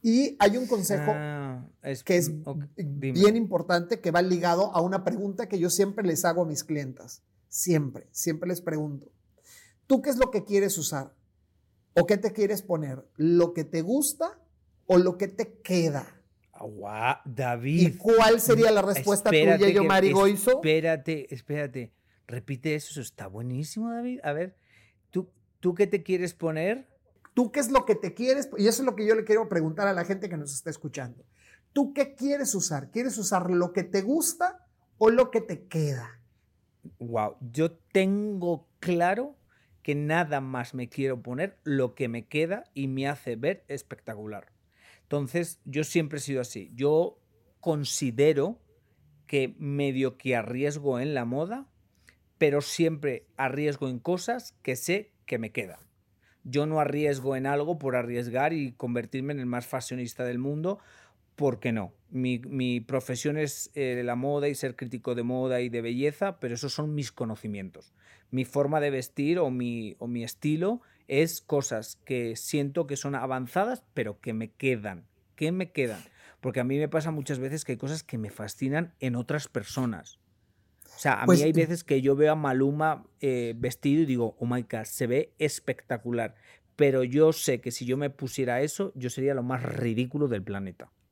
Y 0.00 0.36
hay 0.38 0.58
un 0.58 0.68
consejo 0.68 1.10
ah, 1.12 1.66
que 2.04 2.18
es 2.18 2.30
bien 2.76 3.36
importante 3.36 4.00
que 4.00 4.12
va 4.12 4.22
ligado 4.22 4.72
a 4.72 4.80
una 4.80 5.02
pregunta 5.02 5.48
que 5.48 5.58
yo 5.58 5.70
siempre 5.70 6.06
les 6.06 6.24
hago 6.24 6.42
a 6.42 6.46
mis 6.46 6.62
clientas. 6.62 7.24
Siempre, 7.48 8.06
siempre 8.12 8.48
les 8.48 8.60
pregunto, 8.60 9.10
¿tú 9.88 10.02
qué 10.02 10.10
es 10.10 10.18
lo 10.18 10.30
que 10.30 10.44
quieres 10.44 10.78
usar? 10.78 11.16
¿O 11.94 12.06
qué 12.06 12.16
te 12.16 12.32
quieres 12.32 12.62
poner? 12.62 13.04
¿Lo 13.16 13.54
que 13.54 13.64
te 13.64 13.82
gusta 13.82 14.38
o 14.86 14.98
lo 14.98 15.18
que 15.18 15.26
te 15.26 15.58
queda? 15.64 16.21
David. 17.24 17.80
¿Y 17.80 17.96
cuál 17.96 18.40
sería 18.40 18.70
la 18.70 18.82
respuesta 18.82 19.30
tuya, 19.30 19.56
yo, 19.56 19.84
Marigo 19.84 20.26
Espérate, 20.26 21.32
espérate. 21.34 21.92
Repite 22.26 22.74
eso, 22.74 22.90
eso 22.92 23.00
está 23.00 23.26
buenísimo, 23.26 23.90
David. 23.90 24.20
A 24.22 24.32
ver, 24.32 24.56
¿tú, 25.10 25.28
¿tú 25.60 25.74
qué 25.74 25.86
te 25.86 26.02
quieres 26.02 26.34
poner? 26.34 26.88
¿Tú 27.34 27.50
qué 27.50 27.60
es 27.60 27.70
lo 27.70 27.84
que 27.84 27.94
te 27.94 28.14
quieres? 28.14 28.48
Y 28.58 28.66
eso 28.66 28.82
es 28.82 28.86
lo 28.86 28.94
que 28.94 29.06
yo 29.06 29.14
le 29.14 29.24
quiero 29.24 29.48
preguntar 29.48 29.88
a 29.88 29.92
la 29.92 30.04
gente 30.04 30.28
que 30.28 30.36
nos 30.36 30.52
está 30.54 30.70
escuchando. 30.70 31.24
¿Tú 31.72 31.92
qué 31.94 32.14
quieres 32.14 32.54
usar? 32.54 32.90
¿Quieres 32.90 33.16
usar 33.18 33.50
lo 33.50 33.72
que 33.72 33.82
te 33.82 34.02
gusta 34.02 34.66
o 34.98 35.10
lo 35.10 35.30
que 35.30 35.40
te 35.40 35.66
queda? 35.66 36.20
Wow, 36.98 37.36
yo 37.40 37.72
tengo 37.92 38.68
claro 38.80 39.36
que 39.82 39.94
nada 39.94 40.40
más 40.40 40.74
me 40.74 40.88
quiero 40.88 41.20
poner 41.22 41.58
lo 41.64 41.94
que 41.94 42.08
me 42.08 42.26
queda 42.26 42.64
y 42.74 42.88
me 42.88 43.08
hace 43.08 43.36
ver 43.36 43.64
espectacular. 43.68 44.52
Entonces, 45.12 45.60
yo 45.66 45.84
siempre 45.84 46.16
he 46.16 46.22
sido 46.22 46.40
así. 46.40 46.70
Yo 46.74 47.18
considero 47.60 48.58
que 49.26 49.54
medio 49.58 50.16
que 50.16 50.34
arriesgo 50.36 51.00
en 51.00 51.12
la 51.12 51.26
moda, 51.26 51.66
pero 52.38 52.62
siempre 52.62 53.26
arriesgo 53.36 53.90
en 53.90 53.98
cosas 53.98 54.56
que 54.62 54.74
sé 54.74 55.12
que 55.26 55.36
me 55.36 55.52
quedan. 55.52 55.80
Yo 56.44 56.64
no 56.64 56.80
arriesgo 56.80 57.36
en 57.36 57.44
algo 57.44 57.78
por 57.78 57.94
arriesgar 57.94 58.54
y 58.54 58.72
convertirme 58.72 59.34
en 59.34 59.40
el 59.40 59.44
más 59.44 59.66
fashionista 59.66 60.24
del 60.24 60.38
mundo, 60.38 60.78
¿por 61.36 61.60
qué 61.60 61.72
no? 61.72 61.92
Mi, 62.08 62.80
profesión 62.80 63.36
es 63.36 63.70
eh, 63.74 64.00
la 64.02 64.14
moda 64.14 64.48
y 64.48 64.54
ser 64.54 64.76
crítico 64.76 65.14
de 65.14 65.24
moda 65.24 65.60
y 65.60 65.68
de 65.68 65.82
belleza, 65.82 66.40
pero 66.40 66.54
esos 66.54 66.72
son 66.72 66.94
mis 66.94 67.12
conocimientos. 67.12 67.92
Mi 68.30 68.46
forma 68.46 68.80
de 68.80 68.88
vestir 68.88 69.38
o 69.38 69.50
mi 69.50 70.24
estilo 70.24 70.80
es 71.08 71.40
cosas 71.40 71.98
que 72.04 72.36
siento 72.36 72.86
que 72.86 72.96
son 72.96 73.14
avanzadas, 73.14 73.82
pero 73.94 74.20
que 74.20 74.32
me 74.32 74.50
quedan. 74.50 75.06
¿Qué 75.36 75.52
me 75.52 75.72
quedan? 75.72 76.02
Porque 76.40 76.60
a 76.60 76.64
mí 76.64 76.78
me 76.78 76.88
pasa 76.88 77.10
muchas 77.10 77.38
veces 77.38 77.64
que 77.64 77.72
hay 77.72 77.78
cosas 77.78 78.02
que 78.02 78.18
me 78.18 78.30
fascinan 78.30 78.94
en 79.00 79.16
otras 79.16 79.48
personas. 79.48 80.18
O 80.96 80.98
sea, 80.98 81.14
a 81.14 81.20
mí 81.22 81.26
pues 81.26 81.42
hay 81.42 81.52
veces 81.52 81.84
que 81.84 82.00
yo 82.02 82.14
veo 82.16 82.32
a 82.32 82.36
Maluma 82.36 83.06
eh, 83.20 83.54
vestido 83.56 84.02
y 84.02 84.06
digo, 84.06 84.36
oh 84.38 84.46
my 84.46 84.62
god, 84.62 84.84
se 84.84 85.06
ve 85.06 85.32
espectacular. 85.38 86.34
Pero 86.76 87.04
yo 87.04 87.32
sé 87.32 87.60
que 87.60 87.70
si 87.70 87.84
yo 87.86 87.96
me 87.96 88.10
pusiera 88.10 88.60
eso, 88.60 88.92
yo 88.94 89.10
sería 89.10 89.34
lo 89.34 89.42
más 89.42 89.62
ridículo 89.62 90.28
del 90.28 90.42
planeta. 90.42 90.90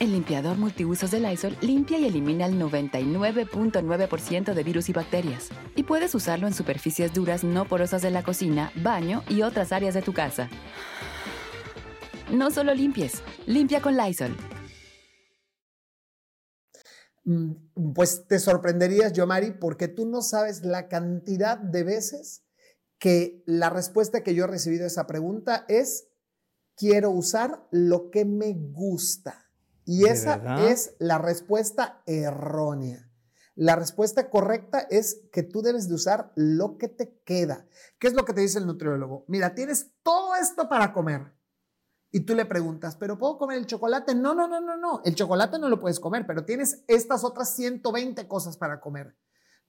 El 0.00 0.12
limpiador 0.12 0.56
multiusos 0.58 1.10
de 1.10 1.18
Lysol 1.18 1.56
limpia 1.60 1.98
y 1.98 2.06
elimina 2.06 2.46
el 2.46 2.56
99.9% 2.56 4.54
de 4.54 4.62
virus 4.62 4.88
y 4.88 4.92
bacterias. 4.92 5.48
Y 5.74 5.82
puedes 5.82 6.14
usarlo 6.14 6.46
en 6.46 6.54
superficies 6.54 7.12
duras 7.12 7.42
no 7.42 7.66
porosas 7.66 8.00
de 8.02 8.12
la 8.12 8.22
cocina, 8.22 8.70
baño 8.76 9.24
y 9.28 9.42
otras 9.42 9.72
áreas 9.72 9.94
de 9.94 10.02
tu 10.02 10.12
casa. 10.12 10.48
No 12.30 12.52
solo 12.52 12.74
limpies, 12.74 13.22
limpia 13.46 13.82
con 13.82 13.96
Lysol. 13.96 14.36
Mm, 17.24 17.92
pues 17.92 18.24
te 18.28 18.38
sorprenderías, 18.38 19.12
Yomari, 19.14 19.50
porque 19.50 19.88
tú 19.88 20.06
no 20.06 20.22
sabes 20.22 20.62
la 20.62 20.86
cantidad 20.86 21.58
de 21.58 21.82
veces 21.82 22.44
que 23.00 23.42
la 23.46 23.68
respuesta 23.68 24.22
que 24.22 24.36
yo 24.36 24.44
he 24.44 24.48
recibido 24.48 24.84
a 24.84 24.88
esa 24.88 25.08
pregunta 25.08 25.64
es, 25.66 26.06
quiero 26.76 27.10
usar 27.10 27.66
lo 27.72 28.10
que 28.10 28.24
me 28.24 28.54
gusta. 28.54 29.47
Y 29.90 30.04
esa 30.04 30.68
es 30.68 30.96
la 30.98 31.16
respuesta 31.16 32.02
errónea. 32.04 33.10
La 33.54 33.74
respuesta 33.74 34.28
correcta 34.28 34.80
es 34.80 35.26
que 35.32 35.42
tú 35.42 35.62
debes 35.62 35.88
de 35.88 35.94
usar 35.94 36.30
lo 36.36 36.76
que 36.76 36.88
te 36.88 37.22
queda. 37.24 37.66
¿Qué 37.98 38.08
es 38.08 38.12
lo 38.12 38.26
que 38.26 38.34
te 38.34 38.42
dice 38.42 38.58
el 38.58 38.66
nutriólogo? 38.66 39.24
Mira, 39.28 39.54
tienes 39.54 39.94
todo 40.02 40.34
esto 40.34 40.68
para 40.68 40.92
comer. 40.92 41.32
Y 42.10 42.20
tú 42.20 42.34
le 42.34 42.44
preguntas, 42.44 42.96
¿pero 42.96 43.16
puedo 43.16 43.38
comer 43.38 43.56
el 43.56 43.66
chocolate? 43.66 44.14
No, 44.14 44.34
no, 44.34 44.46
no, 44.46 44.60
no, 44.60 44.76
no. 44.76 45.00
El 45.06 45.14
chocolate 45.14 45.58
no 45.58 45.70
lo 45.70 45.80
puedes 45.80 46.00
comer, 46.00 46.26
pero 46.26 46.44
tienes 46.44 46.84
estas 46.86 47.24
otras 47.24 47.56
120 47.56 48.28
cosas 48.28 48.58
para 48.58 48.80
comer. 48.80 49.16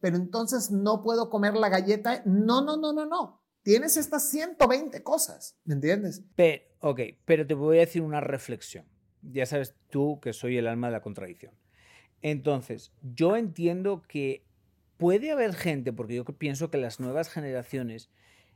Pero 0.02 0.18
entonces 0.18 0.70
no 0.70 1.02
puedo 1.02 1.30
comer 1.30 1.54
la 1.54 1.70
galleta. 1.70 2.24
No, 2.26 2.62
no, 2.62 2.76
no, 2.76 2.92
no, 2.92 3.06
no. 3.06 3.42
Tienes 3.62 3.96
estas 3.96 4.30
120 4.32 5.02
cosas. 5.02 5.58
¿Me 5.64 5.76
entiendes? 5.76 6.26
Pero, 6.36 6.62
ok, 6.82 7.00
pero 7.24 7.48
te 7.48 7.54
voy 7.54 7.78
a 7.78 7.82
decir 7.82 8.02
una 8.02 8.20
reflexión 8.20 8.86
ya 9.22 9.46
sabes 9.46 9.76
tú 9.90 10.20
que 10.22 10.34
soy 10.34 10.58
el 10.58 10.68
alma 10.68 10.88
de 10.88 10.94
la 10.94 11.02
contradicción. 11.02 11.54
Entonces, 12.22 12.92
yo 13.02 13.38
entiendo 13.38 14.02
que 14.02 14.44
puede 14.98 15.32
haber 15.32 15.54
gente, 15.54 15.94
porque 15.94 16.16
yo 16.16 16.26
pienso 16.26 16.70
que 16.70 16.78
las 16.78 17.00
nuevas 17.00 17.30
generaciones 17.30 18.10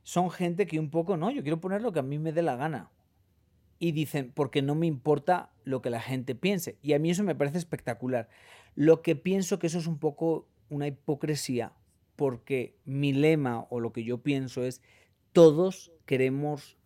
son 0.03 0.29
gente 0.29 0.67
que 0.67 0.79
un 0.79 0.89
poco, 0.89 1.15
no, 1.15 1.31
yo 1.31 1.43
quiero 1.43 1.61
poner 1.61 1.81
lo 1.81 1.93
que 1.93 1.99
a 1.99 2.03
mí 2.03 2.19
me 2.19 2.33
dé 2.33 2.41
la 2.41 2.57
gana. 2.57 2.91
Y 3.79 3.91
dicen, 3.91 4.31
porque 4.33 4.61
no 4.61 4.75
me 4.75 4.87
importa 4.87 5.51
lo 5.63 5.81
que 5.81 5.89
la 5.89 6.01
gente 6.01 6.35
piense. 6.35 6.77
Y 6.81 6.93
a 6.93 6.99
mí 6.99 7.11
eso 7.11 7.23
me 7.23 7.35
parece 7.35 7.57
espectacular. 7.57 8.29
Lo 8.75 9.01
que 9.01 9.15
pienso 9.15 9.59
que 9.59 9.67
eso 9.67 9.79
es 9.79 9.87
un 9.87 9.99
poco 9.99 10.47
una 10.69 10.87
hipocresía, 10.87 11.73
porque 12.15 12.77
mi 12.85 13.13
lema 13.13 13.65
o 13.69 13.79
lo 13.79 13.91
que 13.91 14.03
yo 14.03 14.19
pienso 14.19 14.63
es, 14.63 14.81
todos 15.31 15.91
queremos 16.05 16.77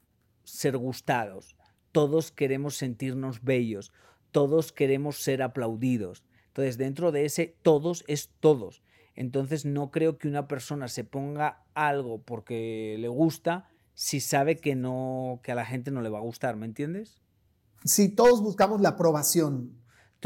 ser 0.43 0.77
gustados 0.77 1.56
todos 1.91 2.31
queremos 2.31 2.75
sentirnos 2.75 3.43
bellos, 3.43 3.91
todos 4.31 4.71
queremos 4.71 5.17
ser 5.17 5.41
aplaudidos. 5.41 6.23
Entonces, 6.47 6.77
dentro 6.77 7.11
de 7.11 7.25
ese 7.25 7.55
todos 7.61 8.03
es 8.07 8.29
todos. 8.39 8.81
Entonces, 9.15 9.65
no 9.65 9.91
creo 9.91 10.17
que 10.17 10.27
una 10.27 10.47
persona 10.47 10.87
se 10.87 11.03
ponga 11.03 11.63
algo 11.73 12.21
porque 12.21 12.97
le 12.99 13.07
gusta 13.07 13.69
si 13.93 14.19
sabe 14.19 14.57
que 14.57 14.75
no 14.75 15.39
que 15.43 15.51
a 15.51 15.55
la 15.55 15.65
gente 15.65 15.89
no 15.89 16.01
le 16.01 16.09
va 16.09 16.19
a 16.19 16.21
gustar, 16.21 16.55
¿me 16.55 16.67
entiendes? 16.67 17.21
Si 17.83 18.09
todos 18.09 18.41
buscamos 18.43 18.81
la 18.81 18.89
aprobación. 18.89 19.71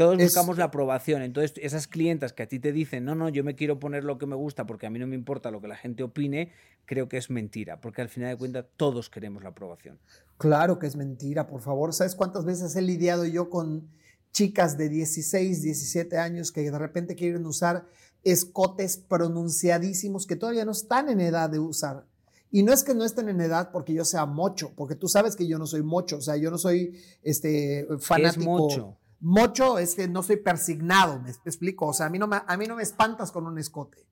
Todos 0.02 0.18
buscamos 0.18 0.58
la 0.58 0.64
aprobación. 0.64 1.22
Entonces, 1.22 1.52
esas 1.62 1.86
clientas 1.86 2.32
que 2.32 2.42
a 2.42 2.48
ti 2.48 2.58
te 2.58 2.72
dicen, 2.72 3.04
no, 3.04 3.14
no, 3.14 3.28
yo 3.28 3.44
me 3.44 3.54
quiero 3.54 3.78
poner 3.78 4.04
lo 4.04 4.18
que 4.18 4.26
me 4.26 4.36
gusta 4.36 4.66
porque 4.66 4.86
a 4.86 4.90
mí 4.90 4.98
no 4.98 5.06
me 5.06 5.14
importa 5.14 5.50
lo 5.50 5.60
que 5.60 5.68
la 5.68 5.76
gente 5.76 6.02
opine, 6.02 6.52
creo 6.84 7.08
que 7.08 7.16
es 7.16 7.30
mentira, 7.30 7.80
porque 7.80 8.02
al 8.02 8.08
final 8.08 8.30
de 8.30 8.36
cuentas 8.36 8.66
todos 8.76 9.10
queremos 9.10 9.42
la 9.42 9.50
aprobación. 9.50 9.98
Claro 10.38 10.78
que 10.78 10.86
es 10.86 10.96
mentira, 10.96 11.46
por 11.46 11.60
favor. 11.60 11.92
¿Sabes 11.92 12.14
cuántas 12.14 12.44
veces 12.44 12.74
he 12.76 12.82
lidiado 12.82 13.24
yo 13.24 13.48
con 13.48 13.88
chicas 14.32 14.76
de 14.76 14.88
16, 14.88 15.62
17 15.62 16.18
años 16.18 16.52
que 16.52 16.62
de 16.62 16.78
repente 16.78 17.14
quieren 17.14 17.46
usar 17.46 17.86
escotes 18.24 18.96
pronunciadísimos 18.96 20.26
que 20.26 20.36
todavía 20.36 20.64
no 20.64 20.72
están 20.72 21.08
en 21.08 21.20
edad 21.20 21.50
de 21.50 21.58
usar? 21.58 22.06
Y 22.54 22.62
no 22.62 22.72
es 22.74 22.84
que 22.84 22.94
no 22.94 23.04
estén 23.04 23.30
en 23.30 23.40
edad 23.40 23.70
porque 23.72 23.94
yo 23.94 24.04
sea 24.04 24.26
mocho, 24.26 24.72
porque 24.76 24.94
tú 24.94 25.08
sabes 25.08 25.36
que 25.36 25.46
yo 25.46 25.58
no 25.58 25.66
soy 25.66 25.82
mocho, 25.82 26.18
o 26.18 26.20
sea, 26.20 26.36
yo 26.36 26.50
no 26.50 26.58
soy 26.58 26.94
este 27.22 27.86
fanático. 27.98 28.16
¿Qué 28.16 28.40
es 28.40 28.46
mocho? 28.46 28.98
Mocho 29.22 29.78
es 29.78 29.94
que 29.94 30.08
no 30.08 30.22
soy 30.22 30.36
persignado, 30.36 31.20
me 31.20 31.30
explico. 31.30 31.86
O 31.86 31.92
sea, 31.92 32.06
a 32.06 32.10
mí, 32.10 32.18
no 32.18 32.26
me, 32.26 32.42
a 32.44 32.56
mí 32.56 32.66
no 32.66 32.76
me 32.76 32.82
espantas 32.82 33.30
con 33.30 33.46
un 33.46 33.56
escote. 33.56 34.04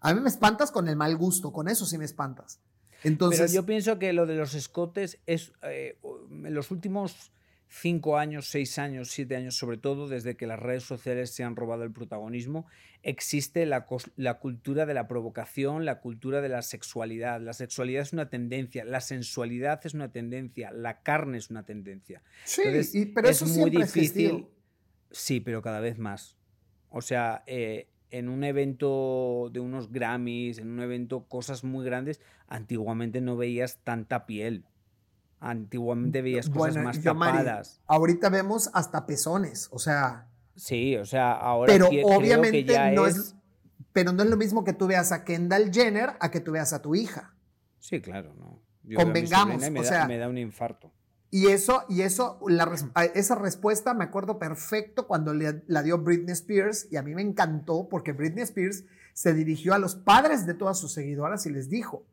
A 0.00 0.12
mí 0.12 0.20
me 0.20 0.28
espantas 0.28 0.70
con 0.70 0.88
el 0.88 0.96
mal 0.96 1.16
gusto, 1.16 1.52
con 1.52 1.68
eso 1.68 1.86
sí 1.86 1.96
me 1.96 2.04
espantas. 2.04 2.60
Entonces, 3.02 3.40
Pero 3.40 3.52
yo 3.52 3.66
pienso 3.66 3.98
que 3.98 4.12
lo 4.12 4.26
de 4.26 4.36
los 4.36 4.54
escotes 4.54 5.18
es, 5.26 5.52
eh, 5.62 5.98
en 6.30 6.54
los 6.54 6.70
últimos 6.70 7.32
cinco 7.72 8.18
años, 8.18 8.48
seis 8.48 8.78
años, 8.78 9.08
siete 9.10 9.34
años, 9.34 9.56
sobre 9.56 9.78
todo 9.78 10.06
desde 10.06 10.36
que 10.36 10.46
las 10.46 10.60
redes 10.60 10.82
sociales 10.82 11.30
se 11.30 11.42
han 11.42 11.56
robado 11.56 11.84
el 11.84 11.90
protagonismo, 11.90 12.66
existe 13.02 13.64
la, 13.64 13.86
cultura 13.86 14.84
de 14.84 14.92
la 14.92 15.08
provocación, 15.08 15.86
la 15.86 16.00
cultura 16.00 16.42
de 16.42 16.50
la 16.50 16.60
sexualidad. 16.60 17.40
La 17.40 17.54
sexualidad 17.54 18.02
es 18.02 18.12
una 18.12 18.28
tendencia, 18.28 18.84
la 18.84 19.00
sensualidad 19.00 19.80
es 19.84 19.94
una 19.94 20.12
tendencia, 20.12 20.70
la 20.70 21.02
carne 21.02 21.38
es 21.38 21.50
una 21.50 21.64
tendencia. 21.64 22.22
Sí, 22.44 22.62
pero 23.14 23.28
es 23.30 23.42
muy 23.56 23.70
difícil. 23.70 24.46
Sí, 25.10 25.40
pero 25.40 25.62
cada 25.62 25.80
vez 25.80 25.98
más. 25.98 26.36
O 26.90 27.00
sea, 27.00 27.42
eh, 27.46 27.88
en 28.10 28.28
un 28.28 28.44
evento 28.44 29.48
de 29.50 29.60
unos 29.60 29.90
Grammys, 29.90 30.58
en 30.58 30.70
un 30.70 30.80
evento, 30.80 31.24
cosas 31.26 31.64
muy 31.64 31.86
grandes, 31.86 32.20
antiguamente 32.48 33.22
no 33.22 33.36
veías 33.36 33.78
tanta 33.82 34.26
piel. 34.26 34.64
Antiguamente 35.44 36.22
veías 36.22 36.48
cosas 36.48 36.84
más 36.84 37.02
tapadas. 37.02 37.80
ahorita 37.88 38.28
vemos 38.28 38.70
hasta 38.74 39.06
pezones, 39.06 39.68
o 39.72 39.78
sea. 39.80 40.28
Sí, 40.54 40.96
o 40.96 41.04
sea, 41.04 41.32
ahora 41.32 41.72
pero 41.72 41.88
obviamente 42.04 42.92
no 42.92 43.06
es... 43.06 43.34
Pero 43.92 44.12
no 44.12 44.22
es 44.22 44.30
lo 44.30 44.36
mismo 44.36 44.62
que 44.62 44.72
tú 44.72 44.86
veas 44.86 45.10
a 45.10 45.24
Kendall 45.24 45.70
Jenner 45.72 46.10
a 46.20 46.30
que 46.30 46.40
tú 46.40 46.52
veas 46.52 46.72
a 46.72 46.80
tu 46.80 46.94
hija. 46.94 47.34
Sí, 47.80 48.00
claro, 48.00 48.34
no. 48.38 48.62
Convengamos, 48.94 49.62
o 49.62 49.84
sea, 49.84 50.06
me 50.06 50.16
da 50.16 50.28
un 50.28 50.38
infarto. 50.38 50.92
Y 51.30 51.48
eso, 51.48 51.84
y 51.88 52.02
eso, 52.02 52.38
esa 53.14 53.34
respuesta 53.34 53.94
me 53.94 54.04
acuerdo 54.04 54.38
perfecto 54.38 55.08
cuando 55.08 55.34
la 55.34 55.82
dio 55.82 55.98
Britney 55.98 56.34
Spears 56.34 56.86
y 56.90 56.96
a 56.96 57.02
mí 57.02 57.14
me 57.14 57.22
encantó 57.22 57.88
porque 57.88 58.12
Britney 58.12 58.44
Spears 58.44 58.84
se 59.12 59.34
dirigió 59.34 59.74
a 59.74 59.78
los 59.78 59.96
padres 59.96 60.46
de 60.46 60.54
todas 60.54 60.78
sus 60.78 60.92
seguidoras 60.92 61.46
y 61.46 61.50
les 61.50 61.68
dijo, 61.68 62.06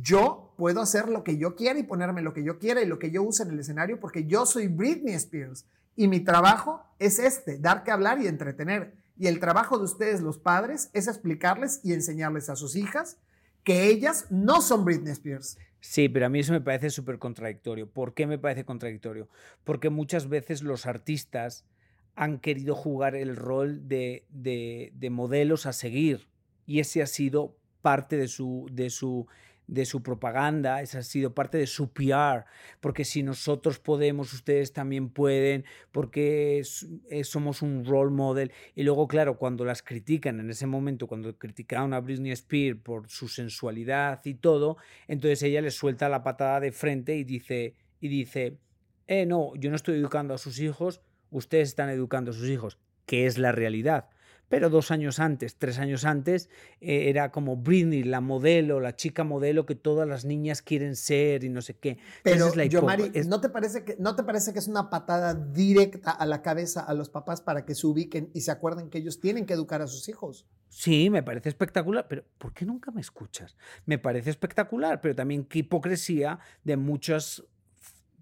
yo 0.00 0.54
puedo 0.56 0.80
hacer 0.80 1.08
lo 1.08 1.24
que 1.24 1.36
yo 1.36 1.54
quiera 1.54 1.78
y 1.78 1.82
ponerme 1.82 2.22
lo 2.22 2.32
que 2.32 2.44
yo 2.44 2.58
quiera 2.58 2.82
y 2.82 2.86
lo 2.86 2.98
que 2.98 3.10
yo 3.10 3.22
use 3.22 3.42
en 3.42 3.50
el 3.50 3.60
escenario 3.60 4.00
porque 4.00 4.26
yo 4.26 4.46
soy 4.46 4.68
Britney 4.68 5.14
Spears 5.14 5.66
y 5.96 6.08
mi 6.08 6.20
trabajo 6.20 6.82
es 6.98 7.18
este, 7.18 7.58
dar 7.58 7.84
que 7.84 7.90
hablar 7.90 8.20
y 8.20 8.26
entretener. 8.26 8.94
Y 9.18 9.26
el 9.26 9.40
trabajo 9.40 9.76
de 9.76 9.84
ustedes, 9.84 10.22
los 10.22 10.38
padres, 10.38 10.90
es 10.94 11.06
explicarles 11.06 11.80
y 11.84 11.92
enseñarles 11.92 12.48
a 12.48 12.56
sus 12.56 12.76
hijas 12.76 13.18
que 13.62 13.86
ellas 13.86 14.26
no 14.30 14.62
son 14.62 14.84
Britney 14.84 15.12
Spears. 15.12 15.58
Sí, 15.80 16.08
pero 16.08 16.26
a 16.26 16.28
mí 16.28 16.40
eso 16.40 16.52
me 16.52 16.60
parece 16.60 16.90
súper 16.90 17.18
contradictorio. 17.18 17.90
¿Por 17.90 18.14
qué 18.14 18.26
me 18.26 18.38
parece 18.38 18.64
contradictorio? 18.64 19.28
Porque 19.64 19.90
muchas 19.90 20.28
veces 20.28 20.62
los 20.62 20.86
artistas 20.86 21.66
han 22.14 22.38
querido 22.38 22.74
jugar 22.74 23.14
el 23.14 23.36
rol 23.36 23.88
de, 23.88 24.24
de, 24.30 24.92
de 24.94 25.10
modelos 25.10 25.66
a 25.66 25.72
seguir 25.72 26.28
y 26.66 26.80
ese 26.80 27.02
ha 27.02 27.06
sido 27.06 27.56
parte 27.82 28.16
de 28.16 28.28
su, 28.28 28.68
de 28.72 28.90
su 28.90 29.26
de 29.72 29.86
su 29.86 30.02
propaganda, 30.02 30.82
esa 30.82 30.98
ha 30.98 31.02
sido 31.02 31.34
parte 31.34 31.56
de 31.56 31.66
su 31.66 31.92
PR, 31.92 32.44
porque 32.80 33.06
si 33.06 33.22
nosotros 33.22 33.78
podemos, 33.78 34.34
ustedes 34.34 34.74
también 34.74 35.08
pueden, 35.08 35.64
porque 35.92 36.62
eh, 37.08 37.24
somos 37.24 37.62
un 37.62 37.86
role 37.86 38.10
model. 38.10 38.52
Y 38.74 38.82
luego, 38.82 39.08
claro, 39.08 39.38
cuando 39.38 39.64
las 39.64 39.82
critican 39.82 40.40
en 40.40 40.50
ese 40.50 40.66
momento, 40.66 41.06
cuando 41.06 41.38
criticaron 41.38 41.94
a 41.94 42.00
Britney 42.00 42.32
Spears 42.32 42.80
por 42.82 43.08
su 43.08 43.28
sensualidad 43.28 44.20
y 44.26 44.34
todo, 44.34 44.76
entonces 45.08 45.42
ella 45.42 45.62
les 45.62 45.74
suelta 45.74 46.10
la 46.10 46.22
patada 46.22 46.60
de 46.60 46.70
frente 46.70 47.16
y 47.16 47.24
dice, 47.24 47.74
y 47.98 48.08
dice, 48.08 48.58
eh, 49.06 49.24
no, 49.24 49.54
yo 49.56 49.70
no 49.70 49.76
estoy 49.76 49.94
educando 49.98 50.34
a 50.34 50.38
sus 50.38 50.60
hijos, 50.60 51.00
ustedes 51.30 51.70
están 51.70 51.88
educando 51.88 52.32
a 52.32 52.34
sus 52.34 52.50
hijos, 52.50 52.78
que 53.06 53.24
es 53.24 53.38
la 53.38 53.52
realidad 53.52 54.10
pero 54.52 54.68
dos 54.68 54.90
años 54.90 55.18
antes, 55.18 55.56
tres 55.56 55.78
años 55.78 56.04
antes, 56.04 56.50
eh, 56.82 57.08
era 57.08 57.32
como 57.32 57.56
Britney, 57.56 58.02
la 58.02 58.20
modelo, 58.20 58.80
la 58.80 58.94
chica 58.94 59.24
modelo 59.24 59.64
que 59.64 59.74
todas 59.74 60.06
las 60.06 60.26
niñas 60.26 60.60
quieren 60.60 60.94
ser 60.94 61.42
y 61.42 61.48
no 61.48 61.62
sé 61.62 61.72
qué. 61.72 61.96
Pero, 62.22 62.52
yo, 62.66 62.82
Mari, 62.82 63.10
¿no, 63.28 63.40
te 63.40 63.48
parece 63.48 63.82
que, 63.82 63.96
¿no 63.98 64.14
te 64.14 64.22
parece 64.24 64.52
que 64.52 64.58
es 64.58 64.68
una 64.68 64.90
patada 64.90 65.32
directa 65.32 66.10
a 66.10 66.26
la 66.26 66.42
cabeza 66.42 66.82
a 66.82 66.92
los 66.92 67.08
papás 67.08 67.40
para 67.40 67.64
que 67.64 67.74
se 67.74 67.86
ubiquen 67.86 68.28
y 68.34 68.42
se 68.42 68.50
acuerden 68.50 68.90
que 68.90 68.98
ellos 68.98 69.20
tienen 69.20 69.46
que 69.46 69.54
educar 69.54 69.80
a 69.80 69.86
sus 69.86 70.06
hijos? 70.10 70.46
Sí, 70.68 71.08
me 71.08 71.22
parece 71.22 71.48
espectacular, 71.48 72.06
pero 72.06 72.22
¿por 72.36 72.52
qué 72.52 72.66
nunca 72.66 72.90
me 72.90 73.00
escuchas? 73.00 73.56
Me 73.86 73.96
parece 73.96 74.28
espectacular, 74.28 75.00
pero 75.00 75.14
también 75.14 75.46
qué 75.46 75.60
hipocresía 75.60 76.40
de 76.62 76.76
muchas 76.76 77.42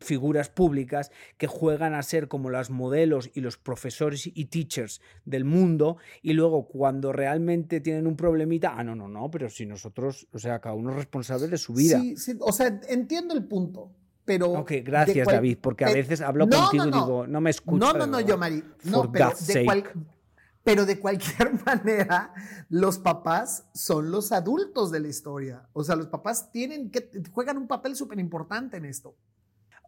figuras 0.01 0.49
públicas 0.49 1.11
que 1.37 1.47
juegan 1.47 1.95
a 1.95 2.03
ser 2.03 2.29
como 2.29 2.51
las 2.51 2.71
modelos 2.71 3.31
y 3.35 3.41
los 3.41 3.57
profesores 3.57 4.27
y 4.27 4.47
teachers 4.47 5.01
del 5.25 5.45
mundo 5.45 5.99
y 6.23 6.33
luego 6.33 6.67
cuando 6.67 7.13
realmente 7.13 7.81
tienen 7.81 8.07
un 8.07 8.17
problemita, 8.17 8.75
ah, 8.77 8.85
no, 8.85 8.95
no, 8.95 9.09
no, 9.09 9.31
pero 9.31 9.49
si 9.49 9.67
nosotros, 9.67 10.27
o 10.33 10.39
sea, 10.39 10.61
cada 10.61 10.75
uno 10.75 10.91
es 10.91 10.97
responsable 10.97 11.49
de 11.49 11.59
su 11.59 11.75
vida. 11.75 12.01
Sí, 12.01 12.17
sí, 12.17 12.37
o 12.41 12.53
sea, 12.53 12.81
entiendo 12.89 13.35
el 13.35 13.45
punto. 13.45 13.93
Pero 14.25 14.53
ok, 14.53 14.73
gracias 14.85 15.27
David, 15.27 15.59
porque 15.61 15.85
a 15.85 15.93
veces 15.93 16.21
hablo 16.21 16.49
contigo 16.49 16.87
y 16.87 16.93
digo, 16.93 17.27
no 17.27 17.41
me 17.41 17.51
escuchas. 17.51 17.95
No, 17.95 17.99
no, 17.99 18.07
no, 18.07 18.21
yo, 18.21 18.39
Mari. 18.39 18.63
No, 18.85 19.11
pero 19.11 19.33
de, 19.47 19.85
pero 20.63 20.87
de 20.87 21.01
cualquier 21.01 21.53
manera, 21.67 22.33
los 22.69 22.99
papás 22.99 23.67
son 23.75 24.11
los 24.11 24.31
adultos 24.31 24.91
de 24.91 25.01
la 25.01 25.09
historia. 25.09 25.69
O 25.73 25.83
sea, 25.83 25.97
los 25.97 26.07
papás 26.07 26.53
tienen 26.53 26.91
que 26.91 27.11
juegan 27.33 27.57
un 27.57 27.67
papel 27.67 27.97
súper 27.97 28.21
importante 28.21 28.77
en 28.77 28.85
esto. 28.85 29.17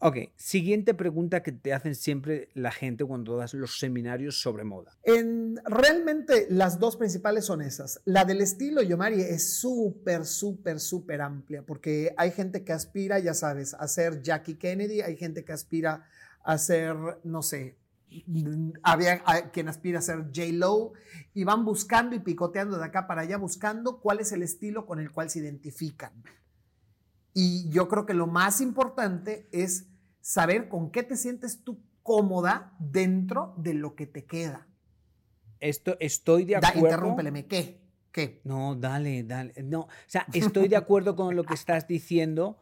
Ok, 0.04 0.16
siguiente 0.34 0.94
pregunta 0.94 1.44
que 1.44 1.52
te 1.52 1.72
hacen 1.72 1.94
siempre 1.94 2.48
la 2.54 2.72
gente 2.72 3.04
cuando 3.04 3.36
das 3.36 3.54
los 3.54 3.78
seminarios 3.78 4.40
sobre 4.40 4.64
moda. 4.64 4.98
En, 5.04 5.60
realmente 5.64 6.48
las 6.50 6.80
dos 6.80 6.96
principales 6.96 7.44
son 7.44 7.62
esas. 7.62 8.00
La 8.04 8.24
del 8.24 8.40
estilo, 8.40 8.82
Yomari, 8.82 9.20
es 9.20 9.60
súper, 9.60 10.26
súper, 10.26 10.80
súper 10.80 11.20
amplia, 11.20 11.62
porque 11.62 12.12
hay 12.16 12.32
gente 12.32 12.64
que 12.64 12.72
aspira, 12.72 13.20
ya 13.20 13.32
sabes, 13.32 13.74
a 13.74 13.86
ser 13.86 14.22
Jackie 14.22 14.56
Kennedy, 14.56 15.02
hay 15.02 15.16
gente 15.16 15.44
que 15.44 15.52
aspira 15.52 16.04
a 16.42 16.58
ser, 16.58 16.96
no 17.22 17.42
sé, 17.42 17.76
había 18.82 19.22
quien 19.52 19.68
aspira 19.68 20.00
a 20.00 20.02
ser 20.02 20.24
J. 20.34 20.46
Lo 20.50 20.94
y 21.32 21.44
van 21.44 21.64
buscando 21.64 22.16
y 22.16 22.18
picoteando 22.18 22.76
de 22.76 22.84
acá 22.84 23.06
para 23.06 23.20
allá, 23.20 23.36
buscando 23.36 24.00
cuál 24.00 24.18
es 24.18 24.32
el 24.32 24.42
estilo 24.42 24.84
con 24.84 24.98
el 24.98 25.12
cual 25.12 25.30
se 25.30 25.38
identifican. 25.38 26.12
Y 27.34 27.70
yo 27.70 27.86
creo 27.86 28.04
que 28.04 28.14
lo 28.14 28.26
más 28.26 28.60
importante 28.60 29.48
es 29.52 29.91
saber 30.22 30.68
con 30.68 30.90
qué 30.90 31.02
te 31.02 31.16
sientes 31.16 31.62
tú 31.62 31.82
cómoda 32.02 32.72
dentro 32.78 33.54
de 33.58 33.74
lo 33.74 33.94
que 33.94 34.06
te 34.06 34.24
queda. 34.24 34.66
Esto, 35.60 35.96
estoy 36.00 36.44
de 36.44 36.56
acuerdo. 36.56 36.80
interrúmpeleme, 36.80 37.46
¿qué? 37.46 37.80
¿Qué? 38.10 38.40
No, 38.44 38.74
dale, 38.74 39.22
dale. 39.22 39.54
No, 39.62 39.80
o 39.82 39.88
sea, 40.06 40.26
estoy 40.32 40.68
de 40.68 40.76
acuerdo 40.76 41.14
con 41.14 41.36
lo 41.36 41.44
que 41.44 41.54
estás 41.54 41.86
diciendo, 41.86 42.60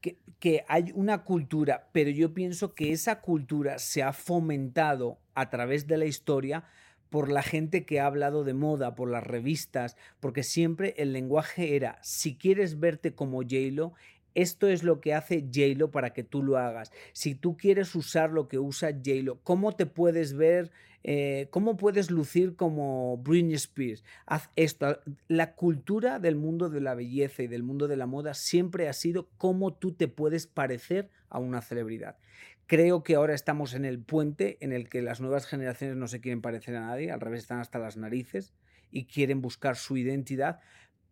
que, 0.00 0.18
que 0.38 0.64
hay 0.68 0.92
una 0.94 1.24
cultura, 1.24 1.88
pero 1.92 2.10
yo 2.10 2.34
pienso 2.34 2.74
que 2.74 2.92
esa 2.92 3.20
cultura 3.20 3.78
se 3.78 4.02
ha 4.02 4.12
fomentado 4.12 5.18
a 5.34 5.50
través 5.50 5.86
de 5.86 5.96
la 5.96 6.04
historia 6.04 6.64
por 7.10 7.30
la 7.30 7.42
gente 7.42 7.84
que 7.86 8.00
ha 8.00 8.06
hablado 8.06 8.44
de 8.44 8.54
moda, 8.54 8.94
por 8.94 9.10
las 9.10 9.24
revistas, 9.24 9.96
porque 10.20 10.42
siempre 10.42 10.94
el 10.98 11.12
lenguaje 11.12 11.76
era, 11.76 11.98
si 12.02 12.36
quieres 12.36 12.78
verte 12.78 13.14
como 13.14 13.38
J-Lo, 13.38 13.94
esto 14.36 14.68
es 14.68 14.84
lo 14.84 15.00
que 15.00 15.14
hace 15.14 15.48
JLo 15.50 15.90
para 15.90 16.12
que 16.12 16.22
tú 16.22 16.42
lo 16.42 16.58
hagas. 16.58 16.92
Si 17.14 17.34
tú 17.34 17.56
quieres 17.56 17.94
usar 17.94 18.30
lo 18.30 18.48
que 18.48 18.58
usa 18.58 18.90
JLo, 18.90 19.40
¿cómo 19.42 19.72
te 19.72 19.86
puedes 19.86 20.34
ver? 20.34 20.70
Eh, 21.04 21.48
¿Cómo 21.50 21.78
puedes 21.78 22.10
lucir 22.10 22.54
como 22.54 23.16
Britney 23.16 23.54
Spears? 23.54 24.04
Haz 24.26 24.50
esto. 24.54 25.00
La 25.26 25.54
cultura 25.54 26.18
del 26.18 26.36
mundo 26.36 26.68
de 26.68 26.82
la 26.82 26.94
belleza 26.94 27.44
y 27.44 27.46
del 27.46 27.62
mundo 27.62 27.88
de 27.88 27.96
la 27.96 28.04
moda 28.06 28.34
siempre 28.34 28.88
ha 28.88 28.92
sido 28.92 29.30
cómo 29.38 29.72
tú 29.72 29.92
te 29.92 30.06
puedes 30.06 30.46
parecer 30.46 31.08
a 31.30 31.38
una 31.38 31.62
celebridad. 31.62 32.18
Creo 32.66 33.02
que 33.04 33.14
ahora 33.14 33.34
estamos 33.34 33.72
en 33.72 33.86
el 33.86 34.00
puente 34.00 34.58
en 34.60 34.74
el 34.74 34.90
que 34.90 35.00
las 35.00 35.18
nuevas 35.18 35.46
generaciones 35.46 35.96
no 35.96 36.08
se 36.08 36.20
quieren 36.20 36.42
parecer 36.42 36.76
a 36.76 36.80
nadie, 36.80 37.10
al 37.10 37.20
revés 37.20 37.44
están 37.44 37.60
hasta 37.60 37.78
las 37.78 37.96
narices 37.96 38.52
y 38.90 39.06
quieren 39.06 39.40
buscar 39.40 39.76
su 39.76 39.96
identidad, 39.96 40.60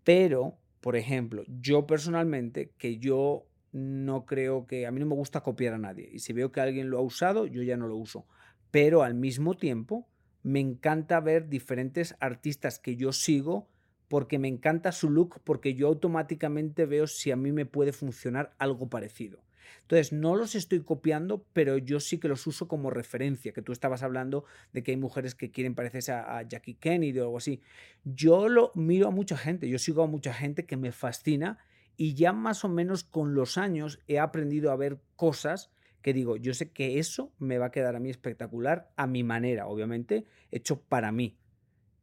pero 0.02 0.58
por 0.84 0.96
ejemplo, 0.96 1.44
yo 1.48 1.86
personalmente, 1.86 2.74
que 2.76 2.98
yo 2.98 3.46
no 3.72 4.26
creo 4.26 4.66
que 4.66 4.86
a 4.86 4.90
mí 4.90 5.00
no 5.00 5.06
me 5.06 5.14
gusta 5.14 5.40
copiar 5.40 5.72
a 5.72 5.78
nadie 5.78 6.10
y 6.12 6.18
si 6.18 6.34
veo 6.34 6.52
que 6.52 6.60
alguien 6.60 6.90
lo 6.90 6.98
ha 6.98 7.00
usado, 7.00 7.46
yo 7.46 7.62
ya 7.62 7.78
no 7.78 7.88
lo 7.88 7.96
uso. 7.96 8.26
Pero 8.70 9.02
al 9.02 9.14
mismo 9.14 9.54
tiempo, 9.54 10.06
me 10.42 10.60
encanta 10.60 11.20
ver 11.20 11.48
diferentes 11.48 12.14
artistas 12.20 12.78
que 12.78 12.96
yo 12.96 13.12
sigo 13.12 13.70
porque 14.08 14.38
me 14.38 14.48
encanta 14.48 14.92
su 14.92 15.08
look, 15.08 15.40
porque 15.42 15.72
yo 15.72 15.88
automáticamente 15.88 16.84
veo 16.84 17.06
si 17.06 17.30
a 17.30 17.36
mí 17.36 17.50
me 17.50 17.64
puede 17.64 17.94
funcionar 17.94 18.54
algo 18.58 18.90
parecido. 18.90 19.42
Entonces, 19.82 20.12
no 20.12 20.36
los 20.36 20.54
estoy 20.54 20.80
copiando, 20.80 21.44
pero 21.52 21.78
yo 21.78 22.00
sí 22.00 22.18
que 22.18 22.28
los 22.28 22.46
uso 22.46 22.68
como 22.68 22.90
referencia, 22.90 23.52
que 23.52 23.62
tú 23.62 23.72
estabas 23.72 24.02
hablando 24.02 24.44
de 24.72 24.82
que 24.82 24.92
hay 24.92 24.96
mujeres 24.96 25.34
que 25.34 25.50
quieren 25.50 25.74
parecerse 25.74 26.12
a, 26.12 26.42
Jackie 26.42 26.74
Kennedy 26.74 27.18
o 27.18 27.24
algo 27.24 27.38
así. 27.38 27.60
Yo 28.04 28.48
lo 28.48 28.72
miro 28.74 29.08
a 29.08 29.10
mucha 29.10 29.36
gente, 29.36 29.68
yo 29.68 29.78
sigo 29.78 30.02
a 30.02 30.06
mucha 30.06 30.32
gente 30.32 30.66
que 30.66 30.76
me 30.76 30.92
fascina 30.92 31.58
y 31.96 32.14
ya 32.14 32.32
más 32.32 32.64
o 32.64 32.68
menos 32.68 33.04
con 33.04 33.34
los 33.34 33.56
años 33.56 34.00
he 34.08 34.18
aprendido 34.18 34.72
a 34.72 34.76
ver 34.76 34.98
cosas 35.16 35.70
que 36.02 36.12
digo, 36.12 36.36
yo 36.36 36.52
sé 36.52 36.70
que 36.70 36.98
eso 36.98 37.32
me 37.38 37.56
va 37.56 37.66
a 37.66 37.70
quedar 37.70 37.96
a 37.96 38.00
mí 38.00 38.10
espectacular, 38.10 38.90
a 38.96 39.06
mi 39.06 39.22
manera, 39.22 39.66
obviamente, 39.68 40.26
hecho 40.50 40.82
para 40.82 41.12
mí. 41.12 41.38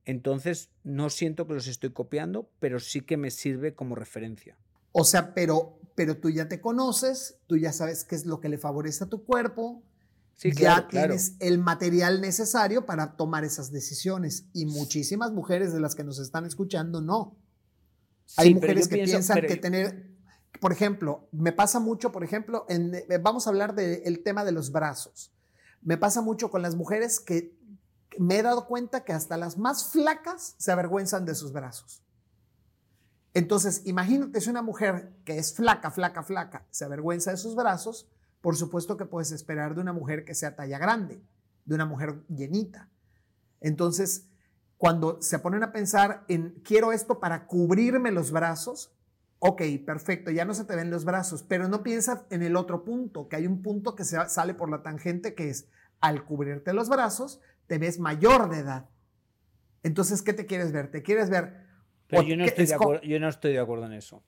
Entonces, 0.06 0.72
no 0.84 1.12
siento 1.12 1.46
que 1.46 1.54
los 1.54 1.68
estoy 1.68 1.92
copiando, 1.92 2.50
pero 2.60 2.80
sí 2.80 3.02
que 3.02 3.18
me 3.18 3.30
sirve 3.30 3.76
como 3.76 3.94
referencia. 3.94 4.58
O 4.92 5.04
sea, 5.04 5.36
pero, 5.36 5.80
pero 5.96 6.18
tú 6.18 6.30
ya 6.30 6.48
te 6.48 6.62
conoces, 6.62 7.38
tú 7.48 7.58
ya 7.58 7.74
sabes 7.74 8.04
qué 8.04 8.16
es 8.16 8.26
lo 8.26 8.40
que 8.40 8.50
le 8.50 8.58
favorece 8.58 9.04
a 9.04 9.08
tu 9.08 9.24
cuerpo. 9.24 9.84
ya 10.38 10.88
tienes 10.88 11.36
el 11.40 11.60
material 11.60 12.22
necesario 12.22 12.86
para 12.86 13.16
tomar 13.16 13.44
esas 13.44 13.72
decisiones. 13.72 14.46
Y 14.54 14.66
muchísimas 14.66 15.32
mujeres 15.32 15.74
de 15.74 15.80
las 15.80 15.96
que 15.96 16.04
nos 16.04 16.20
están 16.20 16.46
escuchando 16.46 17.02
no. 17.02 17.38
Hay 18.38 18.54
mujeres 18.54 18.88
que 18.88 19.04
piensan 19.04 19.42
que 19.42 19.58
tener, 19.58 20.10
por 20.60 20.72
ejemplo, 20.72 21.28
me 21.32 21.52
pasa 21.52 21.80
mucho, 21.80 22.12
por 22.12 22.24
ejemplo, 22.24 22.66
en, 22.70 22.96
eh, 22.96 23.06
vamos 23.22 23.46
a 23.46 23.50
hablar 23.50 23.76
del 23.76 24.24
tema 24.24 24.46
de 24.46 24.52
los 24.52 24.72
brazos. 24.72 25.34
Me 25.82 25.98
pasa 25.98 26.22
mucho 26.22 26.50
con 26.50 26.62
las 26.62 26.76
mujeres 26.76 27.20
que 27.20 27.58
me 28.18 28.40
he 28.40 28.44
dado 28.44 28.68
cuenta 28.68 29.04
que 29.04 29.14
hasta 29.14 29.38
las 29.38 29.58
más 29.58 29.92
flacas 29.92 30.56
se 30.58 30.72
avergüenzan 30.72 31.26
de 31.26 31.36
sus 31.36 31.52
brazos. 31.52 32.01
Entonces, 33.34 33.82
imagínate 33.86 34.42
si 34.42 34.50
una 34.50 34.62
mujer 34.62 35.14
que 35.24 35.38
es 35.38 35.56
flaca, 35.56 35.92
flaca, 35.92 36.24
flaca, 36.24 36.66
se 36.70 36.86
avergüenza 36.86 37.32
de 37.32 37.38
sus 37.38 37.56
brazos, 37.56 38.10
por 38.42 38.58
supuesto 38.58 38.98
que 38.98 39.06
puedes 39.06 39.32
esperar 39.32 39.76
de 39.76 39.82
una 39.82 39.94
mujer 39.94 40.26
que 40.26 40.36
sea 40.36 40.56
talla 40.56 40.78
grande, 40.78 41.24
de 41.66 41.76
una 41.76 41.86
mujer 41.86 42.24
llenita. 42.28 42.90
Entonces, 43.62 44.28
cuando 44.78 45.22
se 45.22 45.40
ponen 45.40 45.64
a 45.64 45.72
pensar 45.72 46.26
en 46.28 46.60
quiero 46.64 46.92
esto 46.92 47.20
para 47.20 47.46
cubrirme 47.46 48.12
los 48.12 48.32
brazos, 48.32 48.94
ok, 49.40 49.62
perfecto, 49.86 50.32
ya 50.32 50.44
no 50.44 50.54
se 50.54 50.66
te 50.66 50.76
ven 50.76 50.90
los 50.90 51.06
brazos, 51.06 51.44
pero 51.44 51.68
no 51.68 51.84
piensa 51.84 52.26
en 52.32 52.42
el 52.42 52.56
otro 52.56 52.84
punto, 52.84 53.30
que 53.30 53.38
hay 53.38 53.48
un 53.48 53.62
punto 53.62 53.96
que 53.96 54.04
se 54.04 54.18
sale 54.28 54.54
por 54.56 54.70
la 54.70 54.84
tangente 54.84 55.36
que 55.36 55.50
es 55.50 55.68
al 56.00 56.26
cubrirte 56.26 56.74
los 56.74 56.90
brazos, 56.90 57.42
te 57.68 57.78
ves 57.78 58.00
mayor 58.00 58.50
de 58.50 58.60
edad. 58.60 58.90
Entonces, 59.84 60.22
¿qué 60.22 60.34
te 60.34 60.46
quieres 60.46 60.72
ver? 60.72 60.92
¿Te 60.92 61.02
quieres 61.02 61.30
ver? 61.30 61.71
Pero 62.12 62.24
yo 62.24 62.38
no, 62.38 62.44
estoy 62.44 62.66
de 62.66 62.74
acuerdo, 62.74 63.02
yo 63.04 63.20
no 63.20 63.30
estoy 63.30 63.54
de 63.54 63.60
acuerdo 63.60 63.86
en 63.86 63.94
eso. 63.94 64.22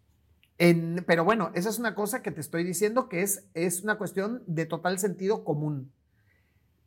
pero 1.06 1.26
bueno, 1.26 1.52
esa 1.54 1.69
es 1.69 1.78
una 1.78 1.93
cosa 1.93 2.24
que 2.24 2.32
te 2.32 2.41
estoy 2.41 2.63
diciendo 2.63 3.10
que 3.10 3.22
es, 3.22 3.50
es 3.54 3.84
una 3.84 3.98
cuestión 3.98 4.41
de 4.48 4.65
total 4.65 4.98
sentido 5.00 5.43
común. 5.43 5.91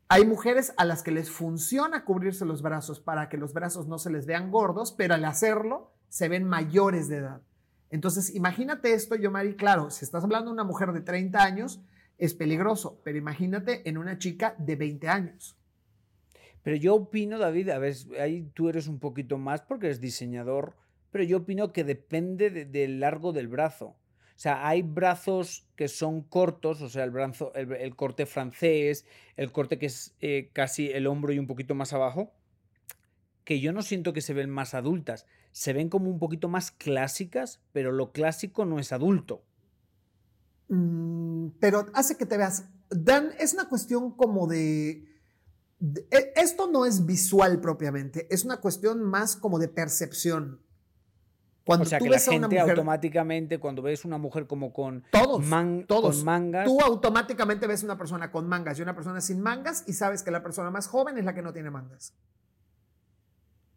Hay 0.08 0.24
mujeres 0.24 0.72
a 0.76 0.84
las 0.84 1.02
que 1.02 1.10
les 1.10 1.30
funciona 1.30 2.04
cubrirse 2.04 2.46
los 2.46 2.62
brazos 2.62 2.98
para 2.98 3.28
que 3.28 3.36
los 3.36 3.52
brazos 3.52 3.88
no 3.88 3.98
se 3.98 4.10
les 4.10 4.24
vean 4.24 4.50
gordos, 4.50 4.92
pero 4.92 5.14
al 5.14 5.24
hacerlo 5.24 5.92
se 6.08 6.28
ven 6.28 6.44
mayores 6.44 7.08
de 7.08 7.18
edad. 7.18 7.42
Entonces, 7.90 8.34
imagínate 8.34 8.94
esto, 8.94 9.16
yo, 9.16 9.30
Mari, 9.30 9.54
claro, 9.54 9.90
si 9.90 10.04
estás 10.04 10.24
hablando 10.24 10.50
de 10.50 10.54
una 10.54 10.64
mujer 10.64 10.92
de 10.92 11.00
30 11.02 11.42
años, 11.42 11.80
es 12.18 12.34
peligroso, 12.34 13.00
pero 13.04 13.18
imagínate 13.18 13.88
en 13.88 13.98
una 13.98 14.18
chica 14.18 14.54
de 14.58 14.76
20 14.76 15.08
años. 15.08 15.56
Pero 16.62 16.76
yo 16.76 16.96
opino, 16.96 17.38
David, 17.38 17.68
a 17.70 17.78
ver, 17.78 17.94
ahí 18.20 18.50
tú 18.54 18.68
eres 18.68 18.88
un 18.88 18.98
poquito 18.98 19.38
más 19.38 19.62
porque 19.62 19.86
eres 19.86 20.00
diseñador, 20.00 20.74
pero 21.10 21.24
yo 21.24 21.38
opino 21.38 21.72
que 21.72 21.84
depende 21.84 22.50
del 22.66 23.00
largo 23.00 23.32
del 23.32 23.48
brazo. 23.48 23.96
O 24.36 24.38
sea, 24.38 24.68
hay 24.68 24.82
brazos 24.82 25.66
que 25.76 25.88
son 25.88 26.22
cortos, 26.22 26.82
o 26.82 26.90
sea, 26.90 27.04
el, 27.04 27.10
brazo, 27.10 27.54
el, 27.54 27.96
corte 27.96 28.26
francés, 28.26 29.06
el 29.36 29.50
corte 29.50 29.78
que 29.78 29.86
es 29.86 30.14
eh, 30.20 30.50
casi 30.52 30.90
el 30.90 31.06
hombro 31.06 31.32
y 31.32 31.38
un 31.38 31.46
poquito 31.46 31.74
más 31.74 31.94
abajo, 31.94 32.34
que 33.44 33.60
yo 33.60 33.72
no 33.72 33.80
siento 33.80 34.12
que 34.12 34.20
se 34.20 34.34
ven 34.34 34.50
más 34.50 34.74
adultas, 34.74 35.26
se 35.52 35.72
ven 35.72 35.88
como 35.88 36.10
un 36.10 36.18
poquito 36.18 36.48
más 36.48 36.70
clásicas, 36.70 37.62
pero 37.72 37.92
lo 37.92 38.12
clásico 38.12 38.66
no 38.66 38.78
es 38.78 38.92
adulto. 38.92 39.42
Mm, 40.68 41.48
pero 41.60 41.86
hace 41.94 42.18
que 42.18 42.26
te 42.26 42.36
veas. 42.36 42.68
Dan, 42.90 43.30
es 43.38 43.54
una 43.54 43.68
cuestión 43.68 44.14
como 44.16 44.46
de 44.46 45.16
e, 45.80 46.32
esto 46.36 46.70
no 46.70 46.86
es 46.86 47.04
visual 47.04 47.60
propiamente, 47.60 48.26
es 48.30 48.44
una 48.44 48.58
cuestión 48.58 49.02
más 49.02 49.36
como 49.36 49.58
de 49.58 49.68
percepción. 49.68 50.60
Cuando 51.66 51.82
o 51.82 51.86
sea, 51.86 51.98
que 51.98 52.08
la 52.08 52.18
gente 52.18 52.60
automáticamente, 52.60 53.58
cuando 53.58 53.82
ves 53.82 54.04
una 54.04 54.16
mujer 54.16 54.46
como 54.46 54.72
con, 54.72 55.04
todos, 55.10 55.44
todos. 55.86 56.24
mangas. 56.24 56.64
Tú 56.64 56.80
automáticamente 56.80 57.66
ves 57.66 57.82
una 57.82 57.98
persona 57.98 58.30
con 58.30 58.48
mangas 58.48 58.78
y 58.78 58.82
una 58.82 58.94
persona 58.94 59.20
sin 59.20 59.40
mangas 59.40 59.84
y 59.86 59.92
sabes 59.92 60.22
que 60.22 60.30
la 60.30 60.42
persona 60.42 60.70
más 60.70 60.86
joven 60.86 61.18
es 61.18 61.24
la 61.24 61.34
que 61.34 61.42
no 61.42 61.52
tiene 61.52 61.70
mangas. 61.70 62.14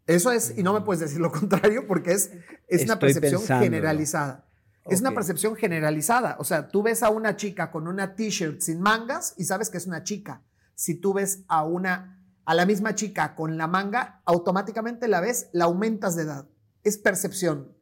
Eso 0.06 0.30
es, 0.30 0.56
y 0.56 0.62
no 0.62 0.72
me 0.72 0.82
puedes 0.82 1.00
decir 1.00 1.20
lo 1.20 1.32
contrario 1.32 1.86
porque 1.86 2.12
es, 2.12 2.30
es 2.68 2.84
una 2.84 2.98
percepción 2.98 3.42
generalizada. 3.42 4.46
Es 4.86 5.00
una 5.00 5.12
percepción 5.12 5.56
generalizada. 5.56 6.36
O 6.38 6.44
sea, 6.44 6.68
tú 6.68 6.82
ves 6.82 7.02
a 7.02 7.10
una 7.10 7.36
chica 7.36 7.70
con 7.70 7.86
una 7.86 8.14
t-shirt 8.14 8.60
sin 8.60 8.80
mangas 8.80 9.34
y 9.36 9.44
sabes 9.44 9.68
que 9.68 9.76
es 9.76 9.86
una 9.86 10.04
chica 10.04 10.42
si 10.80 10.94
tú 10.94 11.12
ves 11.12 11.44
a 11.46 11.62
una, 11.62 12.24
a 12.46 12.54
la 12.54 12.64
misma 12.64 12.94
chica 12.94 13.34
con 13.34 13.58
la 13.58 13.66
manga, 13.66 14.22
automáticamente 14.24 15.08
la 15.08 15.20
ves, 15.20 15.50
la 15.52 15.66
aumentas 15.66 16.16
de 16.16 16.22
edad. 16.22 16.48
Es 16.82 16.96
percepción. 16.96 17.76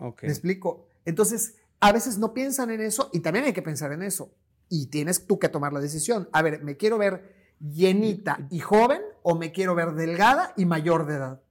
¿Me 0.00 0.28
explico? 0.28 0.86
Entonces, 1.04 1.56
a 1.80 1.92
veces 1.92 2.18
no 2.18 2.34
piensan 2.34 2.70
en 2.70 2.80
eso 2.80 3.10
y 3.12 3.20
también 3.20 3.44
hay 3.44 3.52
que 3.52 3.62
pensar 3.62 3.92
en 3.92 4.02
eso. 4.02 4.34
Y 4.68 4.86
tienes 4.86 5.26
tú 5.26 5.38
que 5.38 5.48
tomar 5.48 5.72
la 5.72 5.80
decisión. 5.80 6.28
A 6.32 6.42
ver, 6.42 6.62
¿me 6.62 6.76
quiero 6.76 6.98
ver 6.98 7.54
llenita 7.60 8.46
y 8.50 8.60
joven 8.60 9.02
o 9.22 9.34
me 9.34 9.52
quiero 9.52 9.74
ver 9.74 9.92
delgada 9.92 10.54
y 10.56 10.64
mayor 10.64 11.06
de 11.06 11.14
edad? 11.16 11.42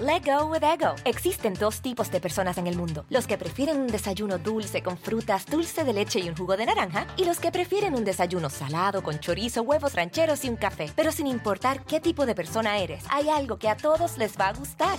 Let 0.00 0.22
go 0.24 0.46
with 0.46 0.64
ego. 0.64 0.96
Existen 1.04 1.54
dos 1.54 1.80
tipos 1.80 2.10
de 2.10 2.20
personas 2.20 2.58
en 2.58 2.66
el 2.66 2.76
mundo: 2.76 3.06
los 3.10 3.28
que 3.28 3.38
prefieren 3.38 3.80
un 3.80 3.86
desayuno 3.86 4.38
dulce 4.38 4.82
con 4.82 4.98
frutas, 4.98 5.46
dulce 5.46 5.84
de 5.84 5.92
leche 5.92 6.18
y 6.18 6.28
un 6.28 6.36
jugo 6.36 6.56
de 6.56 6.66
naranja, 6.66 7.06
y 7.16 7.24
los 7.24 7.38
que 7.38 7.52
prefieren 7.52 7.94
un 7.94 8.04
desayuno 8.04 8.50
salado 8.50 9.04
con 9.04 9.20
chorizo, 9.20 9.62
huevos 9.62 9.94
rancheros 9.94 10.44
y 10.44 10.48
un 10.48 10.56
café. 10.56 10.90
Pero 10.96 11.12
sin 11.12 11.28
importar 11.28 11.84
qué 11.84 12.00
tipo 12.00 12.26
de 12.26 12.34
persona 12.34 12.78
eres, 12.78 13.04
hay 13.08 13.28
algo 13.28 13.56
que 13.60 13.68
a 13.68 13.76
todos 13.76 14.18
les 14.18 14.36
va 14.36 14.48
a 14.48 14.54
gustar. 14.54 14.98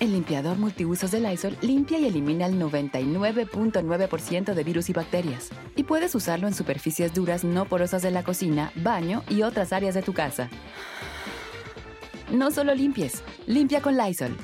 El 0.00 0.12
limpiador 0.12 0.56
multiusos 0.56 1.10
de 1.10 1.20
Lysol 1.20 1.58
limpia 1.60 1.98
y 1.98 2.06
elimina 2.06 2.46
el 2.46 2.58
99.9% 2.58 4.54
de 4.54 4.64
virus 4.64 4.88
y 4.88 4.94
bacterias. 4.94 5.50
Y 5.76 5.84
puedes 5.84 6.14
usarlo 6.14 6.48
en 6.48 6.54
superficies 6.54 7.12
duras 7.12 7.44
no 7.44 7.66
porosas 7.66 8.00
de 8.00 8.10
la 8.10 8.22
cocina, 8.22 8.72
baño 8.76 9.22
y 9.28 9.42
otras 9.42 9.74
áreas 9.74 9.94
de 9.94 10.00
tu 10.00 10.14
casa. 10.14 10.48
No 12.32 12.50
solo 12.50 12.74
limpies, 12.74 13.22
limpia 13.46 13.82
con 13.82 13.98
Lysol. 13.98 14.34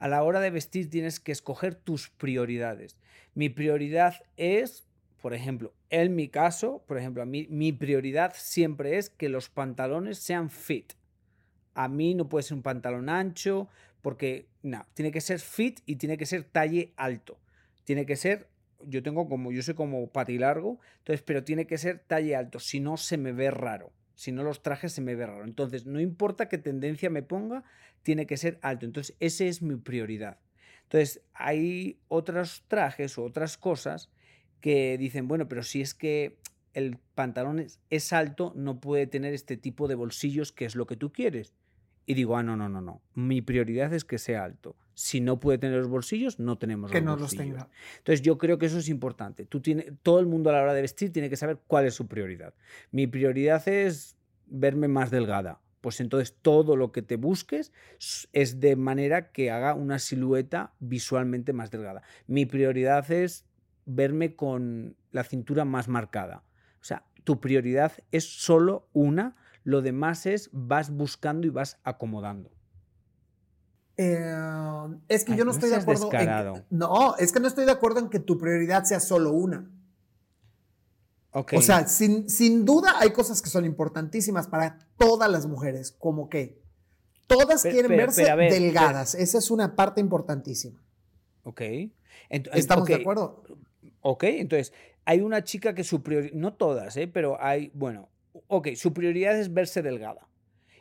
A 0.00 0.08
la 0.08 0.24
hora 0.24 0.40
de 0.40 0.50
vestir 0.50 0.90
tienes 0.90 1.20
que 1.20 1.30
escoger 1.30 1.76
tus 1.76 2.10
prioridades. 2.10 2.98
Mi 3.34 3.48
prioridad 3.50 4.16
es, 4.36 4.88
por 5.20 5.32
ejemplo, 5.32 5.72
en 5.90 6.16
mi 6.16 6.26
caso, 6.26 6.82
por 6.88 6.98
ejemplo, 6.98 7.24
mí, 7.24 7.46
mi 7.50 7.72
prioridad 7.72 8.32
siempre 8.36 8.98
es 8.98 9.10
que 9.10 9.28
los 9.28 9.48
pantalones 9.48 10.18
sean 10.18 10.50
fit 10.50 10.94
a 11.74 11.88
mí 11.88 12.14
no 12.14 12.28
puede 12.28 12.42
ser 12.42 12.56
un 12.56 12.62
pantalón 12.62 13.08
ancho, 13.08 13.68
porque 14.02 14.48
no, 14.62 14.84
tiene 14.94 15.12
que 15.12 15.20
ser 15.20 15.38
fit 15.38 15.80
y 15.86 15.96
tiene 15.96 16.18
que 16.18 16.26
ser 16.26 16.44
talle 16.44 16.92
alto. 16.96 17.38
Tiene 17.84 18.04
que 18.04 18.16
ser, 18.16 18.48
yo 18.84 19.02
tengo 19.02 19.28
como, 19.28 19.52
yo 19.52 19.62
soy 19.62 19.74
como 19.74 20.08
pati 20.08 20.38
largo, 20.38 20.80
entonces, 20.98 21.22
pero 21.22 21.44
tiene 21.44 21.66
que 21.66 21.78
ser 21.78 22.00
talle 22.00 22.36
alto, 22.36 22.58
si 22.58 22.80
no 22.80 22.96
se 22.96 23.16
me 23.16 23.32
ve 23.32 23.50
raro. 23.50 23.92
Si 24.14 24.30
no 24.30 24.42
los 24.42 24.62
trajes 24.62 24.92
se 24.92 25.00
me 25.00 25.14
ve 25.14 25.26
raro. 25.26 25.44
Entonces, 25.44 25.86
no 25.86 26.00
importa 26.00 26.48
qué 26.48 26.58
tendencia 26.58 27.10
me 27.10 27.22
ponga, 27.22 27.64
tiene 28.02 28.26
que 28.26 28.36
ser 28.36 28.58
alto. 28.62 28.84
Entonces, 28.84 29.16
esa 29.20 29.44
es 29.44 29.62
mi 29.62 29.76
prioridad. 29.76 30.38
Entonces, 30.84 31.22
hay 31.32 31.98
otros 32.08 32.64
trajes 32.68 33.16
o 33.18 33.24
otras 33.24 33.56
cosas 33.56 34.10
que 34.60 34.98
dicen, 34.98 35.26
bueno, 35.28 35.48
pero 35.48 35.62
si 35.62 35.80
es 35.80 35.94
que 35.94 36.38
el 36.74 36.98
pantalón 37.14 37.66
es, 37.90 38.12
alto, 38.12 38.52
no 38.54 38.80
puede 38.80 39.06
tener 39.06 39.34
este 39.34 39.56
tipo 39.56 39.88
de 39.88 39.94
bolsillos 39.94 40.52
que 40.52 40.64
es 40.64 40.74
lo 40.74 40.86
que 40.86 40.96
tú 40.96 41.12
quieres 41.12 41.52
y 42.06 42.14
digo, 42.14 42.36
ah, 42.36 42.42
no, 42.42 42.56
no, 42.56 42.68
no, 42.68 42.80
no. 42.80 43.00
Mi 43.14 43.42
prioridad 43.42 43.92
es 43.92 44.04
que 44.04 44.18
sea 44.18 44.44
alto. 44.44 44.76
Si 44.94 45.20
no 45.20 45.40
puede 45.40 45.58
tener 45.58 45.78
los 45.78 45.88
bolsillos, 45.88 46.38
no 46.38 46.58
tenemos 46.58 46.90
que 46.90 47.00
no 47.00 47.16
los 47.16 47.34
tenga. 47.34 47.68
Entonces 47.98 48.22
yo 48.22 48.38
creo 48.38 48.58
que 48.58 48.66
eso 48.66 48.78
es 48.78 48.88
importante. 48.88 49.46
Tú 49.46 49.60
tiene, 49.60 49.92
todo 50.02 50.20
el 50.20 50.26
mundo 50.26 50.50
a 50.50 50.54
la 50.54 50.62
hora 50.62 50.74
de 50.74 50.82
vestir 50.82 51.12
tiene 51.12 51.30
que 51.30 51.36
saber 51.36 51.60
cuál 51.66 51.86
es 51.86 51.94
su 51.94 52.06
prioridad. 52.06 52.54
Mi 52.90 53.06
prioridad 53.06 53.66
es 53.68 54.16
verme 54.46 54.88
más 54.88 55.10
delgada. 55.10 55.60
Pues 55.80 56.00
entonces 56.00 56.36
todo 56.42 56.76
lo 56.76 56.92
que 56.92 57.02
te 57.02 57.16
busques 57.16 57.72
es 58.32 58.60
de 58.60 58.76
manera 58.76 59.32
que 59.32 59.50
haga 59.50 59.74
una 59.74 59.98
silueta 59.98 60.74
visualmente 60.78 61.52
más 61.52 61.70
delgada. 61.70 62.02
Mi 62.26 62.46
prioridad 62.46 63.10
es 63.10 63.46
verme 63.84 64.36
con 64.36 64.96
la 65.10 65.24
cintura 65.24 65.64
más 65.64 65.88
marcada. 65.88 66.44
O 66.80 66.84
sea, 66.84 67.04
tu 67.24 67.40
prioridad 67.40 67.92
es 68.12 68.24
solo 68.24 68.88
una 68.92 69.36
lo 69.64 69.82
demás 69.82 70.26
es 70.26 70.50
vas 70.52 70.90
buscando 70.90 71.46
y 71.46 71.50
vas 71.50 71.78
acomodando. 71.84 72.50
Eh, 73.96 74.34
es 75.08 75.24
que 75.24 75.36
yo 75.36 75.44
no 75.44 75.50
estoy 75.50 75.70
de 75.70 75.76
acuerdo. 75.76 76.10
En 76.12 76.64
no, 76.70 77.16
es 77.16 77.32
que 77.32 77.40
no 77.40 77.48
estoy 77.48 77.64
de 77.66 77.72
acuerdo 77.72 78.00
en 78.00 78.08
que 78.08 78.18
tu 78.18 78.38
prioridad 78.38 78.84
sea 78.84 79.00
solo 79.00 79.32
una. 79.32 79.70
O 81.32 81.62
sea, 81.62 81.88
sin, 81.88 82.28
sin, 82.28 82.64
duda 82.64 82.96
hay 82.98 83.10
cosas 83.10 83.40
que 83.40 83.48
son 83.48 83.64
importantísimas 83.64 84.48
para 84.48 84.78
todas 84.98 85.30
las 85.30 85.46
mujeres, 85.46 85.92
como 85.92 86.28
que 86.28 86.60
todas 87.26 87.62
quieren 87.62 87.96
verse 87.96 88.24
delgadas. 88.36 89.14
Esa 89.14 89.38
es 89.38 89.50
una 89.50 89.74
parte 89.74 90.00
importantísima. 90.00 90.82
Ok. 91.44 91.62
¿Estamos 92.28 92.86
de 92.86 92.96
acuerdo? 92.96 93.44
Ok, 94.00 94.24
entonces, 94.24 94.72
hay 95.04 95.20
una 95.20 95.44
chica 95.44 95.74
que 95.74 95.84
su 95.84 96.02
prioridad, 96.02 96.34
no 96.34 96.54
todas, 96.54 96.96
¿eh? 96.96 97.08
pero 97.08 97.40
hay, 97.40 97.70
bueno, 97.74 98.08
ok, 98.52 98.74
su 98.74 98.92
prioridad 98.92 99.38
es 99.38 99.54
verse 99.54 99.80
delgada. 99.80 100.28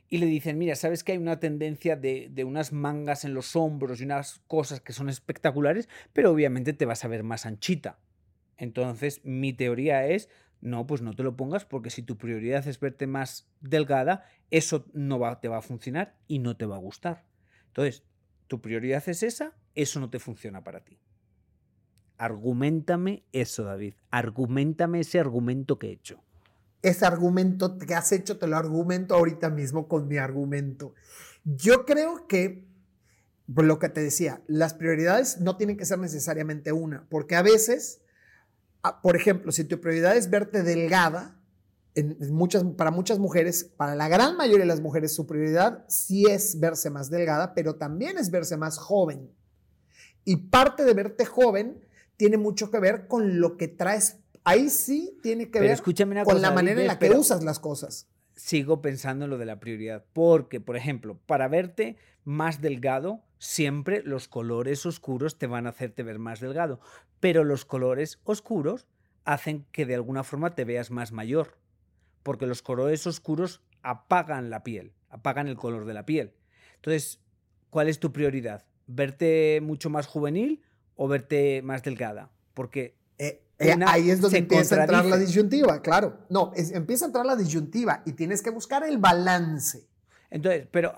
Y 0.09 0.17
le 0.17 0.25
dicen, 0.25 0.57
mira, 0.57 0.75
¿sabes 0.75 1.05
que 1.05 1.13
hay 1.13 1.17
una 1.17 1.39
tendencia 1.39 1.95
de, 1.95 2.43
unas 2.45 2.73
mangas 2.73 3.23
en 3.23 3.33
los 3.33 3.55
hombros 3.55 4.01
y 4.01 4.03
unas 4.03 4.39
cosas 4.47 4.81
que 4.81 4.91
son 4.91 5.07
espectaculares, 5.07 5.87
pero 6.11 6.31
obviamente 6.31 6.73
te 6.73 6.85
vas 6.85 7.05
a 7.05 7.07
ver 7.07 7.23
más 7.23 7.45
anchita? 7.45 7.97
Entonces, 8.57 9.21
mi 9.23 9.53
teoría 9.53 10.05
es, 10.05 10.27
no, 10.59 10.85
pues 10.85 11.01
no 11.01 11.13
te 11.13 11.23
lo 11.23 11.37
pongas 11.37 11.63
porque 11.63 11.91
si 11.91 12.03
tu 12.03 12.17
prioridad 12.17 12.67
es 12.67 12.77
verte 12.77 13.07
más 13.07 13.49
delgada, 13.61 14.25
eso 14.49 14.85
no 14.91 15.37
te 15.37 15.47
va 15.47 15.59
a 15.59 15.61
funcionar 15.61 16.17
y 16.27 16.39
no 16.39 16.57
te 16.57 16.65
va 16.65 16.75
a 16.75 16.79
gustar. 16.79 17.23
Entonces, 17.67 18.03
tu 18.47 18.59
prioridad 18.59 19.07
es 19.07 19.23
esa, 19.23 19.55
eso 19.75 20.01
no 20.01 20.09
te 20.09 20.19
funciona 20.19 20.61
para 20.61 20.83
ti. 20.83 20.99
Argumentame 22.17 23.23
eso, 23.31 23.63
David. 23.63 23.93
Argumentame 24.09 24.99
ese 24.99 25.21
argumento 25.21 25.79
que 25.79 25.87
he 25.87 25.91
hecho. 25.93 26.21
Ese 26.81 27.05
argumento 27.05 27.77
que 27.77 27.93
has 27.93 28.11
hecho, 28.11 28.37
te 28.37 28.47
lo 28.47 28.57
argumento 28.57 29.15
ahorita 29.15 29.49
mismo 29.49 29.87
con 29.87 30.07
mi 30.07 30.17
argumento. 30.17 30.93
Yo 31.43 31.85
creo 31.85 32.27
que, 32.27 32.67
por 33.53 33.65
lo 33.65 33.79
que 33.79 33.89
te 33.89 34.01
decía, 34.01 34.41
las 34.47 34.73
prioridades 34.73 35.39
no 35.41 35.57
tienen 35.57 35.77
que 35.77 35.85
ser 35.85 35.99
necesariamente 35.99 36.71
una, 36.71 37.07
porque 37.09 37.35
a 37.35 37.41
veces 37.41 38.01
Ah, 38.83 39.01
por 39.01 39.15
ejemplo, 39.15 39.51
si 39.51 39.63
tu 39.63 39.79
prioridad 39.79 40.17
es 40.17 40.29
verte 40.29 40.63
delgada, 40.63 41.37
para 42.77 42.89
muchas 42.89 43.19
mujeres, 43.19 43.65
para 43.75 43.95
la 43.95 44.07
gran 44.07 44.37
mayoría 44.37 44.61
de 44.61 44.65
las 44.65 44.81
mujeres, 44.81 45.13
su 45.13 45.27
prioridad 45.27 45.85
sí 45.87 46.25
es 46.25 46.59
verse 46.59 46.89
más 46.89 47.09
delgada, 47.09 47.53
pero 47.53 47.75
también 47.75 48.17
es 48.17 48.31
verse 48.31 48.57
más 48.57 48.77
joven. 48.77 49.29
Y 50.23 50.37
parte 50.37 50.83
de 50.83 50.93
verte 50.93 51.25
joven 51.25 51.85
tiene 52.17 52.37
mucho 52.37 52.71
que 52.71 52.79
ver 52.79 53.07
con 53.07 53.39
lo 53.39 53.57
que 53.57 53.67
traes. 53.67 54.17
Ahí 54.43 54.69
sí 54.69 55.17
tiene 55.21 55.49
que 55.49 55.59
ver 55.59 55.81
con 56.23 56.41
la 56.41 56.51
manera 56.51 56.81
en 56.81 56.87
la 56.87 56.99
que 56.99 57.11
usas 57.11 57.43
las 57.43 57.59
cosas. 57.59 58.07
Sigo 58.35 58.81
pensando 58.81 59.25
en 59.25 59.31
lo 59.31 59.37
de 59.37 59.45
la 59.45 59.59
prioridad, 59.59 60.03
porque, 60.13 60.59
por 60.59 60.75
ejemplo, 60.75 61.19
para 61.27 61.47
verte 61.47 61.97
más 62.23 62.61
delgado, 62.61 63.21
siempre 63.37 64.01
los 64.03 64.27
colores 64.27 64.85
oscuros 64.85 65.37
te 65.37 65.47
van 65.47 65.67
a 65.67 65.71
hacerte 65.71 66.03
ver 66.03 66.17
más 66.17 66.39
delgado, 66.39 66.79
pero 67.19 67.43
los 67.43 67.65
colores 67.65 68.19
oscuros 68.23 68.87
hacen 69.25 69.65
que 69.71 69.85
de 69.85 69.95
alguna 69.95 70.23
forma 70.23 70.55
te 70.55 70.65
veas 70.65 70.91
más 70.91 71.11
mayor, 71.11 71.57
porque 72.23 72.47
los 72.47 72.61
colores 72.61 73.05
oscuros 73.05 73.61
apagan 73.83 74.49
la 74.49 74.63
piel, 74.63 74.93
apagan 75.09 75.47
el 75.47 75.57
color 75.57 75.85
de 75.85 75.93
la 75.93 76.05
piel. 76.05 76.33
Entonces, 76.75 77.19
¿cuál 77.69 77.89
es 77.89 77.99
tu 77.99 78.11
prioridad? 78.11 78.65
¿Verte 78.87 79.59
mucho 79.61 79.89
más 79.89 80.07
juvenil 80.07 80.63
o 80.95 81.07
verte 81.07 81.61
más 81.61 81.83
delgada? 81.83 82.31
Porque 82.53 82.95
eh, 83.17 83.43
eh, 83.61 83.75
ahí 83.85 84.09
es 84.09 84.21
donde 84.21 84.39
empieza 84.39 84.75
a 84.75 84.81
entrar 84.81 85.05
la 85.05 85.17
disyuntiva, 85.17 85.81
claro. 85.81 86.25
No, 86.29 86.51
empieza 86.55 87.05
a 87.05 87.07
entrar 87.07 87.25
la 87.25 87.35
disyuntiva 87.35 88.01
y 88.05 88.13
tienes 88.13 88.41
que 88.41 88.49
buscar 88.49 88.83
el 88.83 88.97
balance. 88.97 89.87
Entonces, 90.29 90.67
pero 90.71 90.93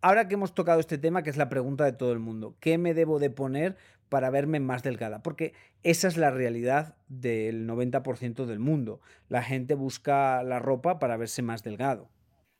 ahora 0.00 0.28
que 0.28 0.34
hemos 0.34 0.54
tocado 0.54 0.80
este 0.80 0.98
tema, 0.98 1.22
que 1.22 1.30
es 1.30 1.36
la 1.36 1.48
pregunta 1.48 1.84
de 1.84 1.92
todo 1.92 2.12
el 2.12 2.18
mundo, 2.18 2.56
¿qué 2.60 2.78
me 2.78 2.94
debo 2.94 3.18
de 3.18 3.30
poner 3.30 3.76
para 4.08 4.30
verme 4.30 4.60
más 4.60 4.82
delgada? 4.82 5.22
Porque 5.22 5.54
esa 5.82 6.08
es 6.08 6.16
la 6.16 6.30
realidad 6.30 6.96
del 7.08 7.68
90% 7.68 8.46
del 8.46 8.58
mundo. 8.58 9.00
La 9.28 9.42
gente 9.42 9.74
busca 9.74 10.42
la 10.42 10.58
ropa 10.58 10.98
para 10.98 11.16
verse 11.16 11.42
más 11.42 11.62
delgado. 11.62 12.10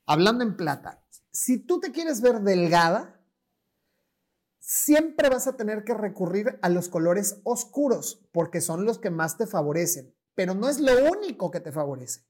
Hablando 0.07 0.45
en 0.45 0.57
plata, 0.57 1.03
si 1.31 1.59
tú 1.59 1.81
te 1.81 1.93
quieres 1.93 2.21
ver 2.21 2.41
delgada, 2.41 3.18
siempre 4.69 5.31
vas 5.31 5.47
a 5.47 5.57
tener 5.57 5.83
que 5.83 5.95
recurrir 5.95 6.59
a 6.61 6.69
los 6.69 6.91
colores 6.91 7.41
oscuros, 7.43 8.23
porque 8.33 8.61
son 8.61 8.85
los 8.85 8.99
que 8.99 9.09
más 9.09 9.39
te 9.39 9.47
favorecen, 9.47 10.15
pero 10.35 10.53
no 10.53 10.69
es 10.69 10.79
lo 10.79 10.93
único 11.11 11.51
que 11.51 11.61
te 11.61 11.73
favorece. 11.73 12.27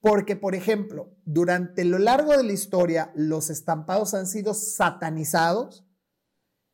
Porque, 0.00 0.34
por 0.34 0.54
ejemplo, 0.54 1.14
durante 1.26 1.84
lo 1.84 1.98
largo 1.98 2.34
de 2.34 2.42
la 2.42 2.52
historia, 2.54 3.12
los 3.14 3.50
estampados 3.50 4.14
han 4.14 4.26
sido 4.26 4.54
satanizados 4.54 5.86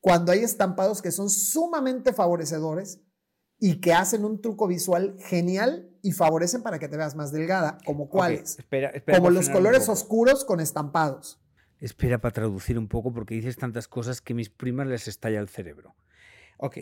cuando 0.01 0.31
hay 0.31 0.45
estampados 0.45 1.03
que 1.03 1.11
son 1.11 1.29
sumamente 1.29 2.13
favorecedores 2.13 3.01
y 3.59 3.81
que 3.81 3.95
hacen 3.95 4.25
un 4.25 4.41
truco 4.41 4.69
visual 4.69 5.17
genial 5.19 5.91
y 6.03 6.13
favorecen 6.13 6.63
para 6.63 6.79
que 6.79 6.87
te 6.87 6.97
veas 6.97 7.17
más 7.17 7.33
delgada, 7.33 7.79
como 7.85 8.09
cuáles. 8.09 8.59
como 9.13 9.31
los 9.31 9.49
colores 9.49 9.89
oscuros 9.89 10.45
con 10.45 10.61
estampados. 10.61 11.44
Espera 11.81 12.21
para 12.21 12.33
traducir 12.33 12.79
un 12.79 12.89
poco 12.89 13.13
porque 13.13 13.35
dices 13.35 13.57
tantas 13.57 13.89
cosas 13.89 14.21
que 14.21 14.35
mis 14.35 14.51
primas 14.51 14.87
les 14.87 15.09
estalla 15.09 15.41
el 15.41 15.49
cerebro. 15.49 15.95
Ok, 16.57 16.79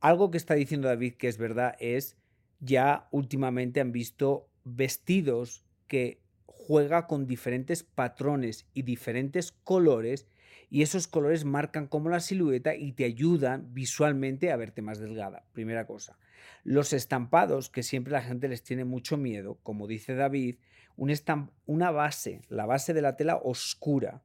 algo 0.00 0.30
que 0.30 0.38
está 0.38 0.54
diciendo 0.54 0.88
David 0.88 1.14
que 1.14 1.28
es 1.28 1.38
verdad 1.38 1.74
es 1.78 2.16
ya 2.60 3.08
últimamente 3.10 3.80
han 3.80 3.92
visto 3.92 4.48
vestidos 4.64 5.64
que 5.88 6.20
juega 6.46 7.06
con 7.06 7.26
diferentes 7.26 7.82
patrones 7.82 8.66
y 8.74 8.82
diferentes 8.82 9.52
colores 9.52 10.26
y 10.70 10.82
esos 10.82 11.08
colores 11.08 11.44
marcan 11.44 11.88
como 11.88 12.10
la 12.10 12.20
silueta 12.20 12.76
y 12.76 12.92
te 12.92 13.04
ayudan 13.04 13.74
visualmente 13.74 14.52
a 14.52 14.56
verte 14.56 14.82
más 14.82 15.00
delgada. 15.00 15.44
Primera 15.52 15.86
cosa. 15.86 16.16
Los 16.62 16.92
estampados, 16.92 17.70
que 17.70 17.82
siempre 17.82 18.12
la 18.12 18.22
gente 18.22 18.46
les 18.48 18.62
tiene 18.62 18.84
mucho 18.84 19.16
miedo, 19.16 19.58
como 19.64 19.88
dice 19.88 20.14
David, 20.14 20.56
un 21.00 21.50
una 21.64 21.90
base, 21.90 22.42
la 22.50 22.66
base 22.66 22.92
de 22.92 23.00
la 23.00 23.16
tela 23.16 23.40
oscura, 23.42 24.22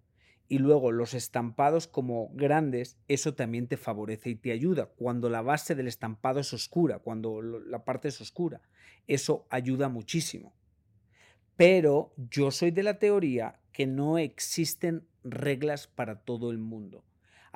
y 0.50 0.58
luego 0.60 0.92
los 0.92 1.14
estampados 1.14 1.88
como 1.88 2.30
grandes, 2.34 2.98
eso 3.08 3.34
también 3.34 3.68
te 3.68 3.78
favorece 3.78 4.30
y 4.30 4.36
te 4.36 4.52
ayuda. 4.52 4.88
Cuando 4.88 5.30
la 5.30 5.42
base 5.42 5.74
del 5.74 5.88
estampado 5.88 6.42
es 6.42 6.54
oscura, 6.54 7.00
cuando 7.00 7.42
la 7.42 7.86
parte 7.86 8.10
es 8.10 8.20
oscura, 8.20 8.62
eso 9.08 9.48
ayuda 9.50 9.88
muchísimo. 9.88 10.54
Pero 11.56 12.14
yo 12.18 12.52
soy 12.52 12.72
de 12.72 12.84
la 12.84 13.00
teoría 13.00 13.62
que 13.72 13.88
no 13.88 14.18
existen 14.18 15.08
reglas 15.24 15.88
para 15.88 16.20
todo 16.20 16.52
el 16.52 16.58
mundo. 16.58 17.06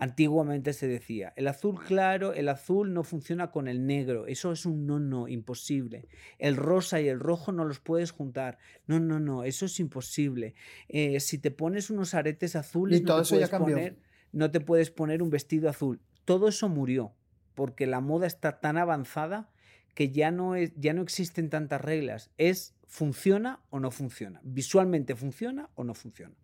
Antiguamente 0.02 0.72
se 0.72 0.88
decía, 0.88 1.34
el 1.36 1.50
azul 1.50 1.78
claro, 1.78 2.32
el 2.34 2.48
azul 2.48 2.94
no 2.94 3.04
funciona 3.04 3.52
con 3.52 3.68
el 3.68 3.86
negro, 3.86 4.28
eso 4.28 4.54
es 4.54 4.66
un 4.66 4.88
no, 4.88 4.98
no, 4.98 5.28
imposible. 5.28 6.08
El 6.38 6.56
rosa 6.56 7.02
y 7.02 7.10
el 7.10 7.20
rojo 7.20 7.52
no 7.52 7.66
los 7.66 7.82
puedes 7.82 8.12
juntar, 8.12 8.60
no, 8.88 9.02
no, 9.02 9.20
no, 9.20 9.44
eso 9.44 9.66
es 9.66 9.78
imposible. 9.82 10.56
Eh, 10.88 11.20
si 11.20 11.38
te 11.38 11.52
pones 11.52 11.90
unos 11.90 12.14
aretes 12.14 12.56
azules, 12.56 13.02
no, 13.02 13.22
te 13.22 13.30
puedes 13.30 13.50
poner, 13.50 13.98
no 14.32 14.52
te 14.52 14.62
puedes 14.62 14.90
poner 14.90 15.22
un 15.22 15.32
vestido 15.32 15.68
azul. 15.70 16.00
Todo 16.24 16.48
eso 16.48 16.70
murió, 16.70 17.14
porque 17.54 17.86
la 17.86 18.00
moda 18.00 18.26
está 18.26 18.62
tan 18.62 18.78
avanzada 18.78 19.50
que 19.96 20.12
ya 20.12 20.32
no, 20.32 20.56
es, 20.56 20.72
ya 20.78 20.94
no 20.94 21.02
existen 21.02 21.50
tantas 21.50 21.82
reglas, 21.82 22.32
es 22.38 22.74
funciona 22.88 23.60
o 23.70 23.82
no 23.82 23.92
funciona, 23.92 24.40
visualmente 24.46 25.14
funciona 25.14 25.70
o 25.76 25.84
no 25.84 25.94
funciona. 25.94 26.38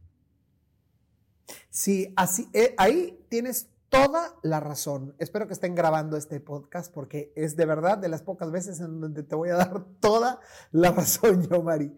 Sí, 1.70 2.14
así, 2.16 2.50
eh, 2.54 2.74
ahí 2.78 3.20
tienes 3.30 3.70
toda 3.90 4.36
la 4.42 4.60
razón. 4.60 5.16
Espero 5.20 5.48
que 5.48 5.54
estén 5.54 5.76
grabando 5.76 6.18
este 6.18 6.40
podcast 6.40 6.94
porque 6.94 7.32
es 7.36 7.56
de 7.56 7.66
verdad 7.66 7.98
de 7.98 8.10
las 8.10 8.22
pocas 8.22 8.52
veces 8.52 8.80
en 8.80 9.00
donde 9.00 9.24
te 9.24 9.36
voy 9.36 9.50
a 9.50 9.56
dar 9.58 9.86
toda 10.00 10.40
la 10.72 10.92
razón, 10.92 11.48
yo, 11.48 11.62
Mari. 11.62 11.98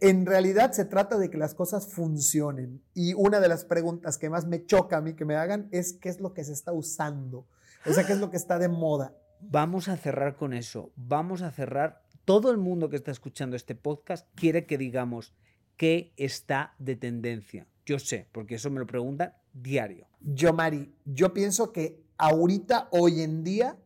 En 0.00 0.24
realidad 0.24 0.72
se 0.72 0.86
trata 0.86 1.18
de 1.18 1.30
que 1.30 1.36
las 1.38 1.54
cosas 1.54 1.92
funcionen. 1.92 2.82
Y 2.94 3.14
una 3.14 3.40
de 3.40 3.48
las 3.48 3.64
preguntas 3.64 4.16
que 4.16 4.30
más 4.30 4.46
me 4.46 4.64
choca 4.64 4.96
a 4.96 5.00
mí 5.00 5.14
que 5.14 5.26
me 5.26 5.36
hagan 5.36 5.68
es 5.72 5.92
qué 5.94 6.08
es 6.08 6.20
lo 6.20 6.32
que 6.32 6.44
se 6.44 6.52
está 6.52 6.72
usando. 6.72 7.46
O 7.86 7.92
sea, 7.92 8.06
qué 8.06 8.14
es 8.14 8.18
lo 8.18 8.30
que 8.30 8.36
está 8.36 8.58
de 8.58 8.68
moda. 8.68 9.14
Vamos 9.40 9.88
a 9.88 9.96
cerrar 9.96 10.36
con 10.36 10.52
eso. 10.52 10.92
Vamos 10.96 11.42
a 11.42 11.50
cerrar. 11.50 12.02
Todo 12.24 12.50
el 12.50 12.58
mundo 12.58 12.90
que 12.90 12.96
está 12.96 13.10
escuchando 13.10 13.56
este 13.56 13.74
podcast 13.74 14.28
quiere 14.34 14.66
que 14.66 14.78
digamos 14.78 15.34
qué 15.80 16.12
está 16.18 16.74
de 16.78 16.94
tendencia. 16.94 17.66
Yo 17.86 17.98
sé, 17.98 18.28
porque 18.32 18.56
eso 18.56 18.68
me 18.68 18.80
lo 18.80 18.86
preguntan 18.86 19.32
diario. 19.54 20.06
Yo, 20.20 20.52
Mari, 20.52 20.94
yo 21.06 21.32
pienso 21.32 21.72
que 21.72 22.04
ahorita, 22.18 22.88
hoy 22.90 23.22
en 23.22 23.42
día, 23.42 23.78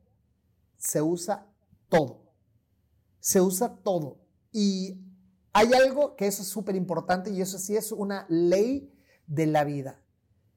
se 0.76 1.00
usa 1.00 1.46
todo. 1.88 2.32
Se 3.20 3.40
usa 3.40 3.76
todo. 3.76 4.18
Y 4.50 4.98
hay 5.52 5.72
algo 5.72 6.16
que 6.16 6.26
eso 6.26 6.42
es 6.42 6.48
súper 6.48 6.74
importante 6.74 7.30
y 7.30 7.40
eso 7.40 7.60
sí 7.60 7.76
es 7.76 7.92
una 7.92 8.26
ley 8.28 8.92
de 9.28 9.46
la 9.46 9.62
vida. 9.62 10.02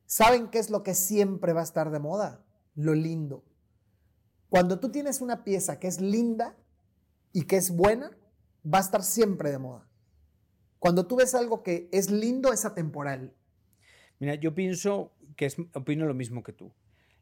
¿Saben 0.08 0.50
qué 0.50 0.58
es 0.58 0.72
lo 0.72 0.82
que 0.82 0.96
siempre 0.96 1.54
va 1.54 1.62
a 1.62 1.66
estar 1.66 1.92
de 1.92 2.00
moda? 2.00 2.44
Lo 2.74 2.96
lindo. 2.96 3.46
Cuando 4.50 4.80
tú 4.80 4.90
tienes 4.90 5.22
una 5.22 5.44
pieza 5.44 5.78
que 5.78 5.88
es 5.88 6.02
linda 6.02 6.58
y 7.32 7.44
que 7.44 7.58
es 7.58 7.70
buena, 7.70 8.18
va 8.66 8.80
a 8.80 8.82
estar 8.82 9.04
siempre 9.04 9.52
de 9.52 9.60
moda. 9.60 9.87
Cuando 10.80 11.08
tú 11.08 11.16
ves 11.16 11.36
algo 11.36 11.64
que 11.64 11.90
es 11.92 12.12
lindo, 12.12 12.54
es 12.54 12.66
atemporal. 12.66 13.34
Mira, 14.20 14.36
yo 14.36 14.56
pienso 14.56 15.14
que 15.36 15.46
es, 15.46 15.58
opino 15.74 16.06
lo 16.06 16.14
mismo 16.14 16.44
que 16.44 16.54
tú. 16.54 16.74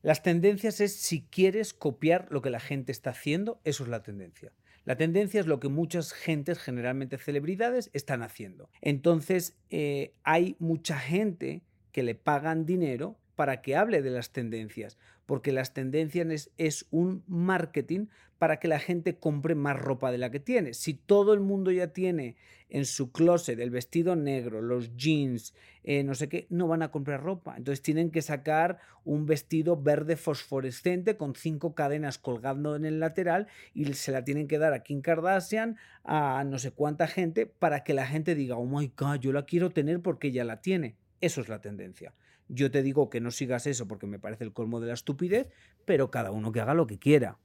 Las 0.02 0.22
tendencias 0.22 0.82
es 0.82 0.96
si 0.96 1.24
quieres 1.24 1.74
copiar 1.74 2.28
lo 2.30 2.42
que 2.42 2.50
la 2.50 2.60
gente 2.60 2.92
está 2.92 3.10
haciendo, 3.10 3.60
eso 3.64 3.84
es 3.84 3.90
la 3.90 4.04
tendencia. 4.04 4.54
La 4.84 4.98
tendencia 4.98 5.40
es 5.40 5.48
lo 5.48 5.60
que 5.60 5.68
muchas 5.68 6.14
gentes, 6.14 6.60
generalmente 6.60 7.18
celebridades, 7.18 7.90
están 7.94 8.22
haciendo. 8.22 8.70
Entonces, 8.82 9.58
eh, 9.72 10.14
hay 10.24 10.56
mucha 10.60 11.00
gente 11.00 11.64
que 11.92 12.04
le 12.04 12.14
pagan 12.14 12.68
dinero 12.68 13.18
para 13.36 13.62
que 13.62 13.76
hable 13.76 14.02
de 14.02 14.12
las 14.12 14.32
tendencias, 14.32 14.98
porque 15.26 15.52
las 15.52 15.74
tendencias 15.74 16.52
es, 16.58 16.86
un 16.92 17.24
marketing 17.28 18.08
para 18.38 18.60
que 18.60 18.68
la 18.68 18.80
gente 18.80 19.18
compre 19.18 19.56
más 19.56 19.78
ropa 19.78 20.12
de 20.12 20.18
la 20.18 20.30
que 20.30 20.40
tiene. 20.40 20.74
Si 20.74 20.94
todo 20.94 21.34
el 21.34 21.40
mundo 21.40 21.72
ya 21.72 21.88
tiene 21.88 22.36
en 22.70 22.86
su 22.86 23.12
closet 23.12 23.60
el 23.60 23.70
vestido 23.70 24.16
negro, 24.16 24.62
los 24.62 24.96
jeans, 24.98 25.54
eh, 25.84 26.04
no 26.04 26.16
sé 26.16 26.28
qué, 26.28 26.48
no 26.50 26.68
van 26.68 26.82
a 26.82 26.92
comprar 26.92 27.24
ropa. 27.24 27.56
Entonces 27.58 27.82
tienen 27.82 28.12
que 28.12 28.22
sacar 28.22 28.80
un 29.04 29.26
vestido 29.26 29.82
verde 29.82 30.18
fosforescente 30.18 31.16
con 31.16 31.36
cinco 31.36 31.76
cadenas 31.76 32.18
colgando 32.18 32.76
en 32.76 32.86
el 32.86 33.00
lateral 33.00 33.48
y 33.74 33.86
se 33.94 34.12
la 34.12 34.26
tienen 34.26 34.48
que 34.48 34.58
dar 34.58 34.74
a 34.74 34.84
Kim 34.84 35.02
Kardashian, 35.02 35.78
a 36.04 36.44
no 36.46 36.60
sé 36.60 36.72
cuánta 36.72 37.08
gente, 37.08 37.46
para 37.46 37.84
que 37.84 37.94
la 37.94 38.06
gente 38.06 38.36
diga, 38.36 38.58
oh 38.58 38.66
my 38.66 38.92
god, 38.98 39.20
yo 39.20 39.32
la 39.32 39.46
quiero 39.46 39.70
tener 39.72 40.02
porque 40.02 40.32
ya 40.32 40.44
la 40.44 40.62
tiene. 40.62 40.98
Eso 41.22 41.42
es 41.42 41.50
la 41.50 41.62
tendencia. 41.62 42.14
Yo 42.48 42.70
te 42.70 42.84
digo 42.84 43.10
que 43.10 43.22
no 43.22 43.32
sigas 43.32 43.66
eso 43.68 43.88
porque 43.88 44.08
me 44.08 44.20
parece 44.20 44.44
el 44.44 44.54
colmo 44.54 44.80
de 44.80 44.88
la 44.88 44.94
estupidez, 44.94 45.50
pero 45.86 46.12
cada 46.12 46.32
uno 46.32 46.52
que 46.52 46.62
haga 46.62 46.74
lo 46.74 46.88
que 46.88 47.00
quiera. 47.00 47.38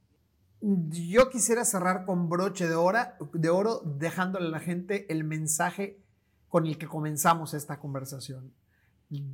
Yo 0.61 1.29
quisiera 1.29 1.65
cerrar 1.65 2.05
con 2.05 2.29
broche 2.29 2.65
de, 2.65 2.75
de 3.33 3.49
oro, 3.49 3.81
dejándole 3.83 4.47
a 4.47 4.51
la 4.51 4.59
gente 4.59 5.11
el 5.11 5.23
mensaje 5.23 5.99
con 6.49 6.67
el 6.67 6.77
que 6.77 6.85
comenzamos 6.85 7.55
esta 7.55 7.79
conversación. 7.79 8.53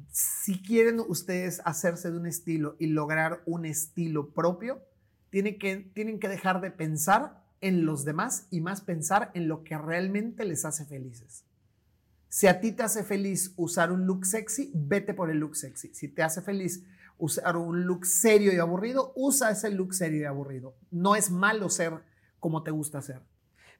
Si 0.09 0.61
quieren 0.61 0.99
ustedes 0.99 1.61
hacerse 1.65 2.11
de 2.11 2.17
un 2.17 2.27
estilo 2.27 2.77
y 2.79 2.87
lograr 2.87 3.43
un 3.45 3.65
estilo 3.65 4.29
propio, 4.29 4.81
tienen 5.29 5.59
que, 5.59 5.77
tienen 5.93 6.19
que 6.19 6.29
dejar 6.29 6.61
de 6.61 6.71
pensar 6.71 7.43
en 7.59 7.85
los 7.85 8.05
demás 8.05 8.47
y 8.49 8.61
más 8.61 8.81
pensar 8.81 9.31
en 9.33 9.47
lo 9.47 9.63
que 9.63 9.77
realmente 9.77 10.45
les 10.45 10.63
hace 10.63 10.85
felices. 10.85 11.43
Si 12.37 12.45
a 12.45 12.59
ti 12.59 12.71
te 12.71 12.83
hace 12.83 13.03
feliz 13.03 13.51
usar 13.55 13.91
un 13.91 14.05
look 14.05 14.23
sexy, 14.23 14.71
vete 14.75 15.15
por 15.15 15.31
el 15.31 15.39
look 15.39 15.55
sexy. 15.55 15.91
Si 15.95 16.07
te 16.07 16.21
hace 16.21 16.43
feliz 16.43 16.85
usar 17.17 17.57
un 17.57 17.87
look 17.87 18.05
serio 18.05 18.53
y 18.53 18.59
aburrido, 18.59 19.11
usa 19.15 19.49
ese 19.49 19.71
look 19.71 19.95
serio 19.95 20.21
y 20.21 20.25
aburrido. 20.25 20.77
No 20.91 21.15
es 21.15 21.31
malo 21.31 21.67
ser 21.71 21.93
como 22.39 22.61
te 22.61 22.69
gusta 22.69 23.01
ser. 23.01 23.23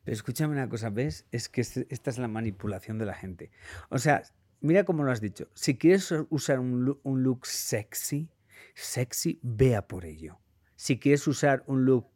Pero 0.04 0.16
escúchame 0.16 0.54
una 0.54 0.68
cosa, 0.70 0.90
¿ves? 0.90 1.28
Es 1.32 1.50
que 1.50 1.62
este, 1.62 1.86
esta 1.92 2.10
es 2.10 2.18
la 2.18 2.28
manipulación 2.28 2.98
de 2.98 3.06
la 3.06 3.14
gente. 3.14 3.52
O 3.90 4.00
sea, 4.00 4.24
mira 4.60 4.86
cómo 4.86 5.04
lo 5.04 5.12
has 5.12 5.22
dicho. 5.22 5.50
Si 5.54 5.78
quieres 5.78 6.12
usar 6.32 6.60
un 6.60 6.84
look, 6.84 7.00
un 7.04 7.22
look 7.22 7.46
sexy, 7.46 8.28
sexy, 8.74 9.40
vea 9.44 9.88
por 9.88 10.04
ello. 10.04 10.40
Si 10.76 10.98
quieres 10.98 11.28
usar 11.28 11.64
un 11.68 11.86
look 11.86 12.08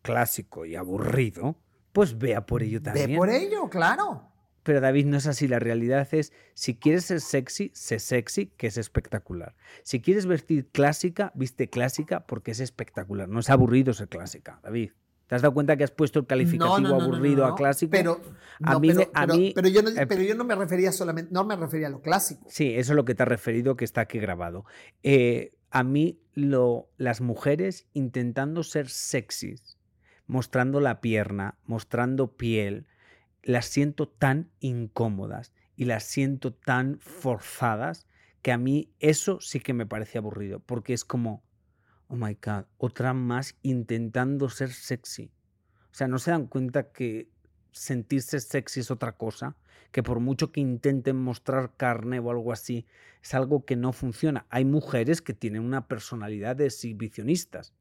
clásico 0.00 0.64
y 0.64 0.74
aburrido, 0.74 1.60
pues 1.92 2.16
vea 2.16 2.46
por 2.46 2.62
ello 2.62 2.80
también. 2.80 3.10
Ve 3.10 3.16
por 3.18 3.28
ello, 3.28 3.68
claro. 3.68 4.31
Pero 4.62 4.80
David, 4.80 5.06
no 5.06 5.16
es 5.16 5.26
así. 5.26 5.48
La 5.48 5.58
realidad 5.58 6.06
es, 6.12 6.32
si 6.54 6.76
quieres 6.76 7.06
ser 7.06 7.20
sexy, 7.20 7.70
sé 7.74 7.98
sexy, 7.98 8.46
que 8.56 8.68
es 8.68 8.76
espectacular. 8.76 9.54
Si 9.82 10.00
quieres 10.00 10.26
vestir 10.26 10.68
clásica, 10.70 11.32
viste 11.34 11.68
clásica 11.68 12.26
porque 12.26 12.52
es 12.52 12.60
espectacular. 12.60 13.28
No 13.28 13.40
es 13.40 13.50
aburrido 13.50 13.92
ser 13.92 14.08
clásica, 14.08 14.60
David. 14.62 14.92
¿Te 15.26 15.36
has 15.36 15.42
dado 15.42 15.54
cuenta 15.54 15.76
que 15.78 15.84
has 15.84 15.90
puesto 15.90 16.18
el 16.18 16.26
calificativo 16.26 16.94
aburrido 16.94 17.46
a 17.46 17.54
clásico? 17.54 17.90
Pero, 17.90 18.20
a 18.62 18.78
mí, 18.78 18.92
pero, 19.54 19.68
yo 19.68 19.82
no, 19.82 19.90
pero 20.06 20.22
yo 20.22 20.34
no 20.34 20.44
me 20.44 20.54
refería 20.54 20.92
solamente, 20.92 21.32
no 21.32 21.44
me 21.44 21.56
refería 21.56 21.86
a 21.86 21.90
lo 21.90 22.02
clásico. 22.02 22.44
Sí, 22.50 22.74
eso 22.74 22.92
es 22.92 22.96
lo 22.96 23.06
que 23.06 23.14
te 23.14 23.22
has 23.22 23.28
referido, 23.30 23.74
que 23.74 23.86
está 23.86 24.02
aquí 24.02 24.18
grabado. 24.18 24.66
Eh, 25.02 25.54
a 25.70 25.84
mí, 25.84 26.20
lo, 26.34 26.90
las 26.98 27.22
mujeres 27.22 27.86
intentando 27.94 28.62
ser 28.62 28.90
sexys, 28.90 29.78
mostrando 30.26 30.80
la 30.80 31.00
pierna, 31.00 31.56
mostrando 31.64 32.36
piel, 32.36 32.86
las 33.42 33.66
siento 33.66 34.08
tan 34.08 34.50
incómodas 34.60 35.52
y 35.76 35.84
las 35.84 36.04
siento 36.04 36.52
tan 36.52 36.98
forzadas 37.00 38.06
que 38.42 38.52
a 38.52 38.58
mí 38.58 38.92
eso 38.98 39.40
sí 39.40 39.60
que 39.60 39.72
me 39.72 39.86
parece 39.86 40.18
aburrido, 40.18 40.60
porque 40.60 40.92
es 40.92 41.04
como, 41.04 41.42
oh 42.08 42.16
my 42.16 42.34
god, 42.34 42.64
otra 42.78 43.14
más 43.14 43.56
intentando 43.62 44.48
ser 44.48 44.72
sexy. 44.72 45.32
O 45.90 45.94
sea, 45.94 46.08
no 46.08 46.18
se 46.18 46.30
dan 46.30 46.46
cuenta 46.46 46.92
que 46.92 47.30
sentirse 47.70 48.40
sexy 48.40 48.80
es 48.80 48.90
otra 48.90 49.12
cosa, 49.12 49.56
que 49.92 50.02
por 50.02 50.20
mucho 50.20 50.52
que 50.52 50.60
intenten 50.60 51.16
mostrar 51.16 51.76
carne 51.76 52.18
o 52.18 52.30
algo 52.30 52.52
así, 52.52 52.86
es 53.22 53.34
algo 53.34 53.64
que 53.64 53.76
no 53.76 53.92
funciona. 53.92 54.46
Hay 54.50 54.64
mujeres 54.64 55.22
que 55.22 55.34
tienen 55.34 55.62
una 55.62 55.86
personalidad 55.86 56.56
de 56.56 56.66
exhibicionistas, 56.66 57.74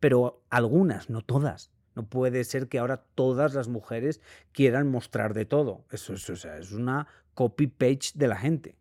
pero 0.00 0.42
algunas, 0.50 1.10
no 1.10 1.22
todas. 1.22 1.70
No 1.94 2.06
puede 2.06 2.44
ser 2.44 2.68
que 2.68 2.78
ahora 2.78 3.04
todas 3.14 3.54
las 3.54 3.68
mujeres 3.68 4.20
quieran 4.52 4.90
mostrar 4.90 5.34
de 5.34 5.44
todo. 5.44 5.84
Eso, 5.90 6.14
es 6.14 6.72
una 6.72 7.06
copy-page 7.34 8.12
de 8.14 8.28
la 8.28 8.36
gente. 8.36 8.76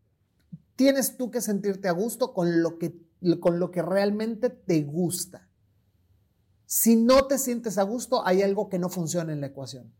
Tienes 0.75 1.17
tú 1.17 1.29
que 1.29 1.41
sentirte 1.41 1.87
a 1.87 1.91
gusto 1.91 2.33
con 2.33 2.61
lo 2.63 2.77
que, 2.77 2.93
con 3.39 3.59
lo 3.59 3.71
que 3.71 3.81
realmente 3.81 4.49
te 4.49 4.81
gusta. 4.83 5.47
Si 6.65 6.95
no 6.95 7.27
te 7.27 7.37
sientes 7.37 7.77
a 7.77 7.83
gusto, 7.83 8.25
hay 8.25 8.41
algo 8.41 8.69
que 8.69 8.79
no 8.79 8.89
funciona 8.89 9.33
en 9.33 9.41
la 9.41 9.47
ecuación. 9.47 9.93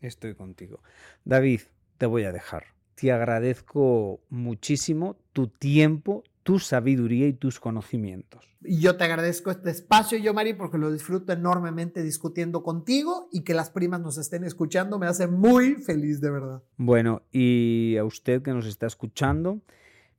Estoy 0.00 0.34
contigo. 0.34 0.82
David, 1.24 1.60
te 1.98 2.06
voy 2.06 2.24
a 2.24 2.32
dejar. 2.32 2.64
Te 2.94 3.12
agradezco 3.12 4.20
muchísimo 4.30 5.16
tu 5.34 5.48
tiempo, 5.48 6.24
tu 6.46 6.60
sabiduría 6.60 7.26
y 7.26 7.32
tus 7.32 7.58
conocimientos. 7.58 8.56
Yo 8.60 8.96
te 8.96 9.02
agradezco 9.02 9.50
este 9.50 9.70
espacio, 9.70 10.16
yo, 10.16 10.32
Mari, 10.32 10.54
porque 10.54 10.78
lo 10.78 10.92
disfruto 10.92 11.32
enormemente 11.32 12.04
discutiendo 12.04 12.62
contigo 12.62 13.28
y 13.32 13.42
que 13.42 13.52
las 13.52 13.70
primas 13.70 14.00
nos 14.00 14.16
estén 14.16 14.44
escuchando 14.44 15.00
me 15.00 15.08
hace 15.08 15.26
muy 15.26 15.74
feliz, 15.74 16.20
de 16.20 16.30
verdad. 16.30 16.62
Bueno, 16.76 17.22
y 17.32 17.96
a 17.98 18.04
usted 18.04 18.42
que 18.42 18.52
nos 18.52 18.66
está 18.66 18.86
escuchando, 18.86 19.60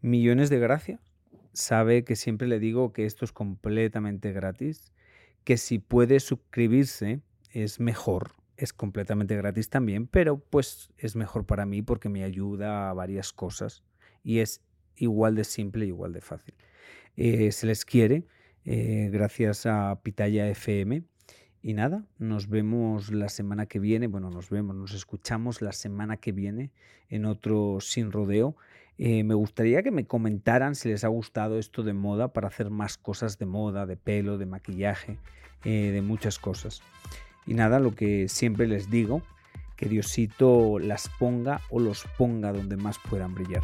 millones 0.01 0.49
de 0.49 0.59
gracias. 0.59 0.99
Sabe 1.53 2.03
que 2.03 2.17
siempre 2.17 2.49
le 2.49 2.59
digo 2.59 2.91
que 2.91 3.05
esto 3.05 3.23
es 3.23 3.31
completamente 3.31 4.33
gratis, 4.33 4.91
que 5.45 5.55
si 5.55 5.79
puede 5.79 6.19
suscribirse 6.19 7.21
es 7.51 7.79
mejor, 7.79 8.31
es 8.57 8.73
completamente 8.73 9.37
gratis 9.37 9.69
también, 9.69 10.07
pero 10.07 10.39
pues 10.39 10.91
es 10.97 11.15
mejor 11.15 11.45
para 11.45 11.65
mí 11.65 11.83
porque 11.83 12.09
me 12.09 12.25
ayuda 12.25 12.89
a 12.89 12.93
varias 12.93 13.31
cosas 13.31 13.85
y 14.25 14.39
es 14.39 14.61
igual 14.97 15.35
de 15.35 15.43
simple, 15.43 15.85
igual 15.85 16.13
de 16.13 16.21
fácil. 16.21 16.53
Eh, 17.15 17.51
se 17.51 17.65
les 17.65 17.83
quiere, 17.85 18.25
eh, 18.65 19.09
gracias 19.11 19.65
a 19.65 19.99
Pitaya 20.03 20.47
FM. 20.49 21.03
Y 21.63 21.73
nada, 21.73 22.05
nos 22.19 22.47
vemos 22.47 23.11
la 23.11 23.29
semana 23.29 23.65
que 23.65 23.79
viene, 23.79 24.07
bueno, 24.07 24.29
nos 24.29 24.49
vemos, 24.49 24.75
nos 24.75 24.93
escuchamos 24.93 25.61
la 25.61 25.73
semana 25.73 26.17
que 26.17 26.31
viene 26.31 26.71
en 27.09 27.25
otro 27.25 27.79
Sin 27.81 28.11
Rodeo. 28.11 28.55
Eh, 28.99 29.23
me 29.23 29.33
gustaría 29.33 29.83
que 29.83 29.91
me 29.91 30.05
comentaran 30.05 30.75
si 30.75 30.89
les 30.89 31.03
ha 31.03 31.07
gustado 31.07 31.59
esto 31.59 31.83
de 31.83 31.93
moda 31.93 32.31
para 32.31 32.47
hacer 32.47 32.69
más 32.69 32.97
cosas 32.97 33.37
de 33.37 33.47
moda, 33.47 33.85
de 33.85 33.97
pelo, 33.97 34.37
de 34.37 34.45
maquillaje, 34.45 35.17
de 35.63 36.01
muchas 36.01 36.39
cosas. 36.39 36.81
Y 37.45 37.53
nada, 37.53 37.79
lo 37.79 37.93
que 37.93 38.29
siempre 38.29 38.67
les 38.67 38.89
digo, 38.89 39.21
que 39.77 39.87
Diosito 39.87 40.79
las 40.79 41.09
ponga 41.19 41.61
o 41.69 41.79
los 41.79 42.05
ponga 42.17 42.51
donde 42.51 42.77
más 42.77 42.97
puedan 42.99 43.33
brillar. 43.35 43.63